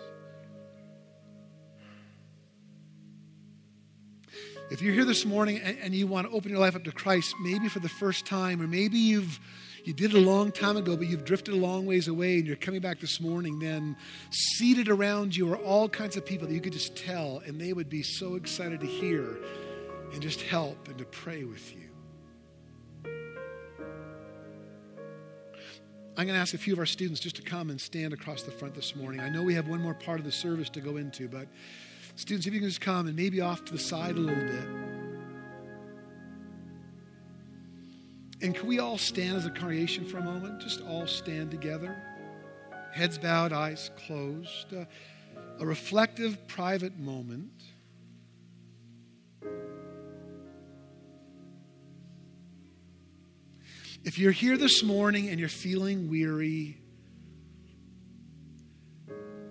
If 4.71 4.81
you're 4.81 4.93
here 4.93 5.05
this 5.05 5.25
morning 5.25 5.59
and, 5.59 5.77
and, 5.83 5.93
you 5.93 6.07
want 6.07 6.27
to 6.27 6.33
open 6.33 6.49
your 6.49 6.59
life 6.59 6.75
up 6.75 6.85
to 6.85 6.91
Christ, 6.91 7.35
maybe 7.41 7.67
for 7.67 7.79
the 7.79 7.89
first 7.89 8.25
time, 8.25 8.61
or 8.61 8.67
maybe 8.67 8.97
you've 8.97 9.39
you 9.83 9.93
did 9.93 10.15
it 10.15 10.17
a 10.17 10.21
long 10.21 10.53
time 10.53 10.77
ago, 10.77 10.95
but 10.95 11.07
you've 11.07 11.25
drifted 11.25 11.53
a 11.53 11.57
long 11.57 11.85
ways 11.85 12.07
away 12.07 12.37
and 12.37 12.47
you're 12.47 12.55
coming 12.55 12.79
back 12.79 13.01
this 13.01 13.19
morning, 13.19 13.59
then 13.59 13.97
seated 14.31 14.87
around 14.87 15.35
you 15.35 15.51
are 15.51 15.57
all 15.57 15.89
kinds 15.89 16.15
of 16.15 16.25
people 16.25 16.47
that 16.47 16.53
you 16.53 16.61
could 16.61 16.71
just 16.71 16.95
tell, 16.95 17.41
and 17.45 17.59
they 17.59 17.73
would 17.73 17.89
be 17.89 18.01
so 18.01 18.35
excited 18.35 18.79
to 18.79 18.87
hear 18.87 19.37
and 20.13 20.21
just 20.21 20.41
help 20.41 20.87
and 20.87 20.97
to 20.99 21.05
pray 21.05 21.43
with 21.43 21.75
you. 21.75 21.92
I'm 26.15 26.27
going 26.27 26.35
to 26.35 26.41
ask 26.41 26.53
a 26.53 26.59
few 26.59 26.73
of 26.73 26.79
our 26.79 26.85
students 26.85 27.19
just 27.19 27.37
to 27.37 27.41
come 27.41 27.71
and 27.71 27.81
stand 27.81 28.13
across 28.13 28.43
the 28.43 28.51
front 28.51 28.75
this 28.75 28.95
morning. 28.95 29.19
I 29.19 29.29
know 29.29 29.41
we 29.41 29.55
have 29.55 29.67
one 29.67 29.81
more 29.81 29.95
part 29.95 30.19
of 30.19 30.25
the 30.25 30.31
service 30.31 30.69
to 30.71 30.79
go 30.79 30.97
into, 30.97 31.27
but 31.27 31.47
students, 32.15 32.45
if 32.45 32.53
you 32.53 32.59
can 32.59 32.69
just 32.69 32.81
come 32.81 33.07
and 33.07 33.15
maybe 33.15 33.41
off 33.41 33.65
to 33.65 33.73
the 33.73 33.79
side 33.79 34.15
a 34.15 34.19
little 34.19 34.43
bit. 34.43 34.67
And 38.43 38.53
can 38.53 38.67
we 38.67 38.77
all 38.77 38.99
stand 38.99 39.37
as 39.37 39.47
a 39.47 39.49
congregation 39.49 40.05
for 40.05 40.17
a 40.17 40.23
moment? 40.23 40.61
Just 40.61 40.81
all 40.81 41.07
stand 41.07 41.49
together. 41.49 41.97
Heads 42.91 43.17
bowed, 43.17 43.51
eyes 43.51 43.89
closed. 44.05 44.71
Uh, 44.71 44.85
a 45.59 45.65
reflective, 45.65 46.47
private 46.47 46.99
moment. 46.99 47.62
If 54.03 54.19
you're 54.19 54.33
here 54.33 54.57
this 54.57 54.83
morning 54.83 55.29
and 55.29 55.39
you're 55.39 55.47
feeling 55.47 56.09
weary, 56.09 56.77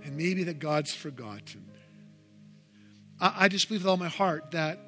and 0.05 0.15
maybe 0.15 0.45
that 0.45 0.59
God's 0.59 0.93
forgotten, 0.93 1.65
I, 3.19 3.35
I 3.45 3.49
just 3.49 3.69
believe 3.69 3.83
with 3.83 3.89
all 3.89 3.97
my 3.97 4.09
heart 4.09 4.51
that 4.51 4.79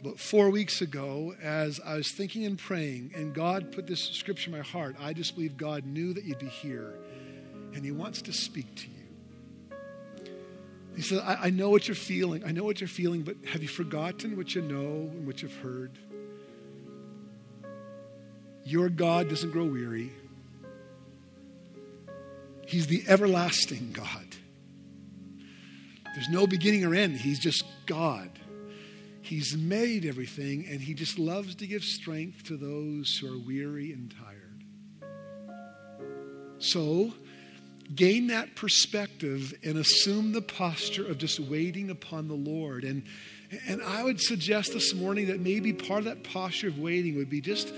about 0.00 0.18
four 0.18 0.48
weeks 0.48 0.80
ago, 0.80 1.34
as 1.42 1.80
I 1.84 1.96
was 1.96 2.10
thinking 2.10 2.46
and 2.46 2.58
praying, 2.58 3.12
and 3.14 3.34
God 3.34 3.72
put 3.72 3.86
this 3.86 4.00
scripture 4.00 4.50
in 4.50 4.56
my 4.56 4.62
heart, 4.62 4.96
I 4.98 5.12
just 5.12 5.34
believe 5.34 5.58
God 5.58 5.84
knew 5.84 6.14
that 6.14 6.24
you'd 6.24 6.38
be 6.38 6.46
here, 6.46 6.94
and 7.74 7.84
He 7.84 7.92
wants 7.92 8.22
to 8.22 8.32
speak 8.32 8.74
to 8.76 8.88
you. 8.88 9.76
He 10.94 11.02
said, 11.02 11.18
I, 11.18 11.38
I 11.42 11.50
know 11.50 11.68
what 11.68 11.88
you're 11.88 11.94
feeling. 11.94 12.42
I 12.42 12.52
know 12.52 12.64
what 12.64 12.80
you're 12.80 12.88
feeling, 12.88 13.20
but 13.20 13.36
have 13.52 13.60
you 13.60 13.68
forgotten 13.68 14.34
what 14.34 14.54
you 14.54 14.62
know 14.62 15.10
and 15.12 15.26
what 15.26 15.42
you've 15.42 15.56
heard? 15.56 15.98
Your 18.66 18.88
God 18.88 19.28
doesn't 19.28 19.52
grow 19.52 19.64
weary. 19.64 20.10
He's 22.66 22.88
the 22.88 23.04
everlasting 23.06 23.92
God. 23.92 24.26
There's 26.14 26.28
no 26.28 26.48
beginning 26.48 26.84
or 26.84 26.92
end. 26.92 27.16
He's 27.16 27.38
just 27.38 27.64
God. 27.86 28.28
He's 29.22 29.56
made 29.56 30.04
everything, 30.04 30.66
and 30.68 30.80
He 30.80 30.94
just 30.94 31.16
loves 31.16 31.54
to 31.56 31.66
give 31.66 31.84
strength 31.84 32.44
to 32.44 32.56
those 32.56 33.16
who 33.16 33.32
are 33.32 33.38
weary 33.38 33.92
and 33.92 34.12
tired. 34.18 34.64
So, 36.58 37.14
gain 37.94 38.26
that 38.28 38.56
perspective 38.56 39.54
and 39.62 39.78
assume 39.78 40.32
the 40.32 40.42
posture 40.42 41.06
of 41.06 41.18
just 41.18 41.38
waiting 41.38 41.90
upon 41.90 42.26
the 42.26 42.34
Lord. 42.34 42.82
And, 42.82 43.04
and 43.68 43.80
I 43.82 44.02
would 44.02 44.20
suggest 44.20 44.72
this 44.72 44.92
morning 44.92 45.26
that 45.26 45.38
maybe 45.38 45.72
part 45.72 46.00
of 46.00 46.04
that 46.06 46.24
posture 46.24 46.68
of 46.68 46.80
waiting 46.80 47.16
would 47.16 47.30
be 47.30 47.40
just 47.40 47.72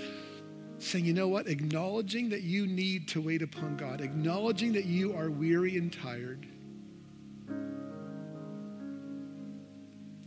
saying, 0.79 1.05
you 1.05 1.13
know 1.13 1.27
what, 1.27 1.47
acknowledging 1.47 2.29
that 2.29 2.41
you 2.41 2.65
need 2.65 3.07
to 3.09 3.21
wait 3.21 3.41
upon 3.41 3.77
God, 3.77 4.01
acknowledging 4.01 4.73
that 4.73 4.85
you 4.85 5.15
are 5.15 5.29
weary 5.29 5.77
and 5.77 5.91
tired 5.91 6.47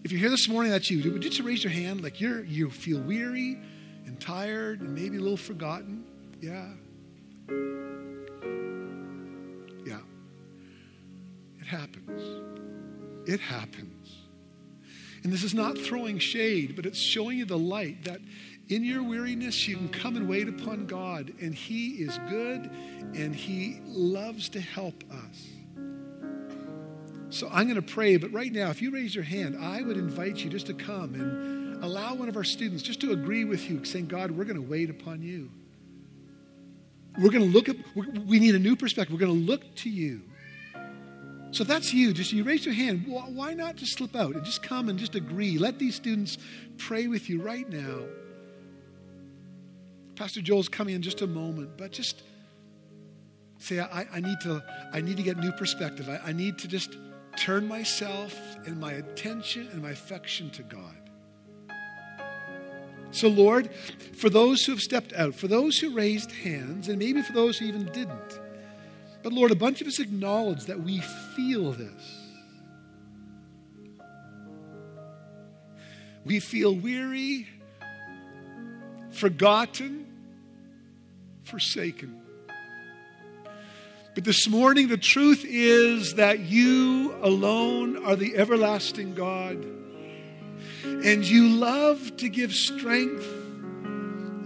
If 0.04 0.10
you're 0.10 0.20
here 0.20 0.30
this 0.30 0.48
morning, 0.48 0.72
that's 0.72 0.90
you. 0.90 1.12
Would 1.12 1.22
you 1.22 1.30
just 1.30 1.42
raise 1.42 1.62
your 1.62 1.72
hand 1.72 2.02
like 2.02 2.20
you're 2.20 2.44
you 2.44 2.70
feel 2.70 3.00
weary 3.00 3.56
and 4.04 4.20
tired 4.20 4.80
and 4.80 4.94
maybe 4.94 5.16
a 5.16 5.20
little 5.20 5.36
forgotten? 5.36 6.04
Yeah. 6.40 6.66
Yeah. 9.86 10.00
It 11.60 11.66
happens. 11.66 13.28
It 13.28 13.38
happens. 13.38 13.91
And 15.22 15.32
this 15.32 15.44
is 15.44 15.54
not 15.54 15.78
throwing 15.78 16.18
shade, 16.18 16.74
but 16.74 16.86
it's 16.86 16.98
showing 16.98 17.38
you 17.38 17.44
the 17.44 17.58
light 17.58 18.04
that 18.04 18.20
in 18.68 18.84
your 18.84 19.02
weariness, 19.02 19.68
you 19.68 19.76
can 19.76 19.88
come 19.88 20.16
and 20.16 20.28
wait 20.28 20.48
upon 20.48 20.86
God, 20.86 21.32
and 21.40 21.54
He 21.54 21.90
is 21.90 22.18
good 22.28 22.70
and 23.14 23.34
He 23.34 23.80
loves 23.84 24.48
to 24.50 24.60
help 24.60 25.04
us. 25.10 25.48
So 27.30 27.48
I'm 27.50 27.64
going 27.64 27.76
to 27.76 27.82
pray, 27.82 28.16
but 28.18 28.32
right 28.32 28.52
now, 28.52 28.70
if 28.70 28.82
you 28.82 28.90
raise 28.90 29.14
your 29.14 29.24
hand, 29.24 29.56
I 29.58 29.82
would 29.82 29.96
invite 29.96 30.38
you 30.38 30.50
just 30.50 30.66
to 30.66 30.74
come 30.74 31.14
and 31.14 31.82
allow 31.82 32.14
one 32.14 32.28
of 32.28 32.36
our 32.36 32.44
students 32.44 32.82
just 32.82 33.00
to 33.00 33.12
agree 33.12 33.44
with 33.44 33.68
you, 33.68 33.84
saying, 33.84 34.06
God, 34.06 34.30
we're 34.30 34.44
going 34.44 34.56
to 34.56 34.62
wait 34.62 34.90
upon 34.90 35.22
you. 35.22 35.50
We're 37.18 37.30
going 37.30 37.44
to 37.44 37.50
look 37.50 37.68
at, 37.68 37.76
we 37.94 38.38
need 38.38 38.54
a 38.54 38.58
new 38.58 38.76
perspective. 38.76 39.12
We're 39.12 39.26
going 39.26 39.40
to 39.40 39.46
look 39.46 39.74
to 39.76 39.90
you. 39.90 40.22
So 41.52 41.64
that's 41.64 41.92
you, 41.92 42.14
just 42.14 42.32
you 42.32 42.44
raise 42.44 42.64
your 42.64 42.74
hand. 42.74 43.04
Why 43.06 43.52
not 43.52 43.76
just 43.76 43.98
slip 43.98 44.16
out 44.16 44.34
and 44.34 44.44
just 44.44 44.62
come 44.62 44.88
and 44.88 44.98
just 44.98 45.14
agree? 45.14 45.58
Let 45.58 45.78
these 45.78 45.94
students 45.94 46.38
pray 46.78 47.08
with 47.08 47.28
you 47.28 47.42
right 47.42 47.68
now. 47.68 48.00
Pastor 50.16 50.40
Joel's 50.40 50.70
coming 50.70 50.94
in 50.94 51.02
just 51.02 51.20
a 51.20 51.26
moment, 51.26 51.76
but 51.76 51.92
just 51.92 52.22
say, 53.58 53.80
I, 53.80 54.06
I 54.12 54.20
need 54.20 54.40
to, 54.42 54.64
I 54.92 55.02
need 55.02 55.18
to 55.18 55.22
get 55.22 55.36
new 55.36 55.52
perspective. 55.52 56.08
I, 56.08 56.30
I 56.30 56.32
need 56.32 56.58
to 56.58 56.68
just 56.68 56.96
turn 57.36 57.68
myself 57.68 58.34
and 58.66 58.80
my 58.80 58.92
attention 58.92 59.68
and 59.72 59.82
my 59.82 59.90
affection 59.90 60.48
to 60.50 60.62
God. 60.62 60.96
So, 63.10 63.28
Lord, 63.28 63.70
for 64.16 64.30
those 64.30 64.64
who 64.64 64.72
have 64.72 64.80
stepped 64.80 65.12
out, 65.12 65.34
for 65.34 65.48
those 65.48 65.78
who 65.78 65.94
raised 65.94 66.32
hands, 66.32 66.88
and 66.88 66.98
maybe 66.98 67.20
for 67.20 67.34
those 67.34 67.58
who 67.58 67.66
even 67.66 67.84
didn't, 67.86 68.40
but 69.22 69.32
Lord, 69.32 69.50
a 69.50 69.56
bunch 69.56 69.80
of 69.80 69.86
us 69.86 69.98
acknowledge 69.98 70.66
that 70.66 70.80
we 70.80 71.00
feel 71.36 71.72
this. 71.72 72.18
We 76.24 76.40
feel 76.40 76.74
weary, 76.74 77.48
forgotten, 79.10 80.06
forsaken. 81.44 82.22
But 84.14 84.24
this 84.24 84.46
morning, 84.46 84.88
the 84.88 84.98
truth 84.98 85.44
is 85.46 86.14
that 86.14 86.40
you 86.40 87.14
alone 87.22 88.04
are 88.04 88.14
the 88.14 88.36
everlasting 88.36 89.14
God. 89.14 89.64
And 90.84 91.24
you 91.24 91.48
love 91.48 92.16
to 92.18 92.28
give 92.28 92.52
strength 92.52 93.26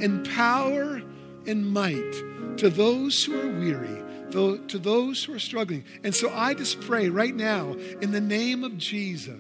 and 0.01 0.29
power 0.31 1.03
and 1.47 1.73
might 1.73 2.59
to 2.59 2.71
those 2.71 3.25
who 3.25 3.39
are 3.39 3.59
weary, 3.59 4.03
to 4.33 4.79
those 4.79 5.25
who 5.25 5.35
are 5.35 5.39
struggling. 5.39 5.85
And 6.05 6.15
so 6.15 6.31
I 6.33 6.55
just 6.55 6.81
pray 6.81 7.09
right 7.09 7.35
now 7.35 7.73
in 8.01 8.13
the 8.13 8.21
name 8.21 8.65
of 8.65 8.77
Jesus 8.79 9.37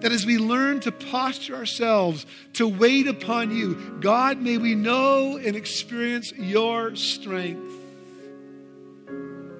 that 0.00 0.12
as 0.12 0.26
we 0.26 0.38
learn 0.38 0.80
to 0.80 0.92
posture 0.92 1.56
ourselves 1.56 2.26
to 2.52 2.68
wait 2.68 3.06
upon 3.06 3.50
you, 3.50 3.98
God, 4.00 4.40
may 4.40 4.58
we 4.58 4.74
know 4.74 5.36
and 5.36 5.56
experience 5.56 6.32
your 6.32 6.94
strength. 6.94 7.72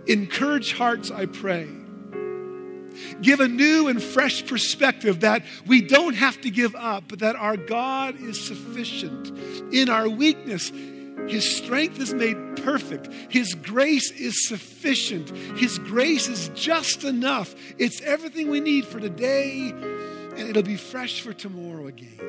Encourage 0.06 0.72
hearts, 0.74 1.10
I 1.10 1.26
pray. 1.26 1.66
Give 3.20 3.40
a 3.40 3.48
new 3.48 3.88
and 3.88 4.02
fresh 4.02 4.46
perspective 4.46 5.20
that 5.20 5.42
we 5.66 5.80
don't 5.80 6.14
have 6.14 6.40
to 6.42 6.50
give 6.50 6.74
up, 6.74 7.04
but 7.08 7.18
that 7.20 7.36
our 7.36 7.56
God 7.56 8.20
is 8.20 8.40
sufficient. 8.40 9.32
In 9.74 9.88
our 9.88 10.08
weakness, 10.08 10.70
His 11.28 11.56
strength 11.56 12.00
is 12.00 12.14
made 12.14 12.36
perfect. 12.62 13.08
His 13.30 13.54
grace 13.54 14.10
is 14.12 14.48
sufficient. 14.48 15.30
His 15.58 15.78
grace 15.78 16.28
is 16.28 16.50
just 16.54 17.04
enough. 17.04 17.54
It's 17.78 18.00
everything 18.02 18.50
we 18.50 18.60
need 18.60 18.86
for 18.86 19.00
today, 19.00 19.70
and 19.70 20.38
it'll 20.38 20.62
be 20.62 20.76
fresh 20.76 21.20
for 21.20 21.32
tomorrow 21.32 21.86
again. 21.86 22.20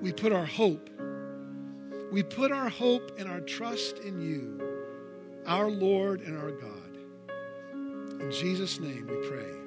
We 0.00 0.12
put 0.12 0.32
our 0.32 0.46
hope, 0.46 0.88
we 2.12 2.22
put 2.22 2.52
our 2.52 2.68
hope 2.68 3.18
and 3.18 3.28
our 3.28 3.40
trust 3.40 3.98
in 3.98 4.20
you 4.20 4.68
our 5.48 5.70
Lord 5.70 6.20
and 6.20 6.36
our 6.36 6.50
God. 6.50 8.20
In 8.20 8.30
Jesus' 8.30 8.78
name 8.78 9.06
we 9.06 9.28
pray. 9.28 9.57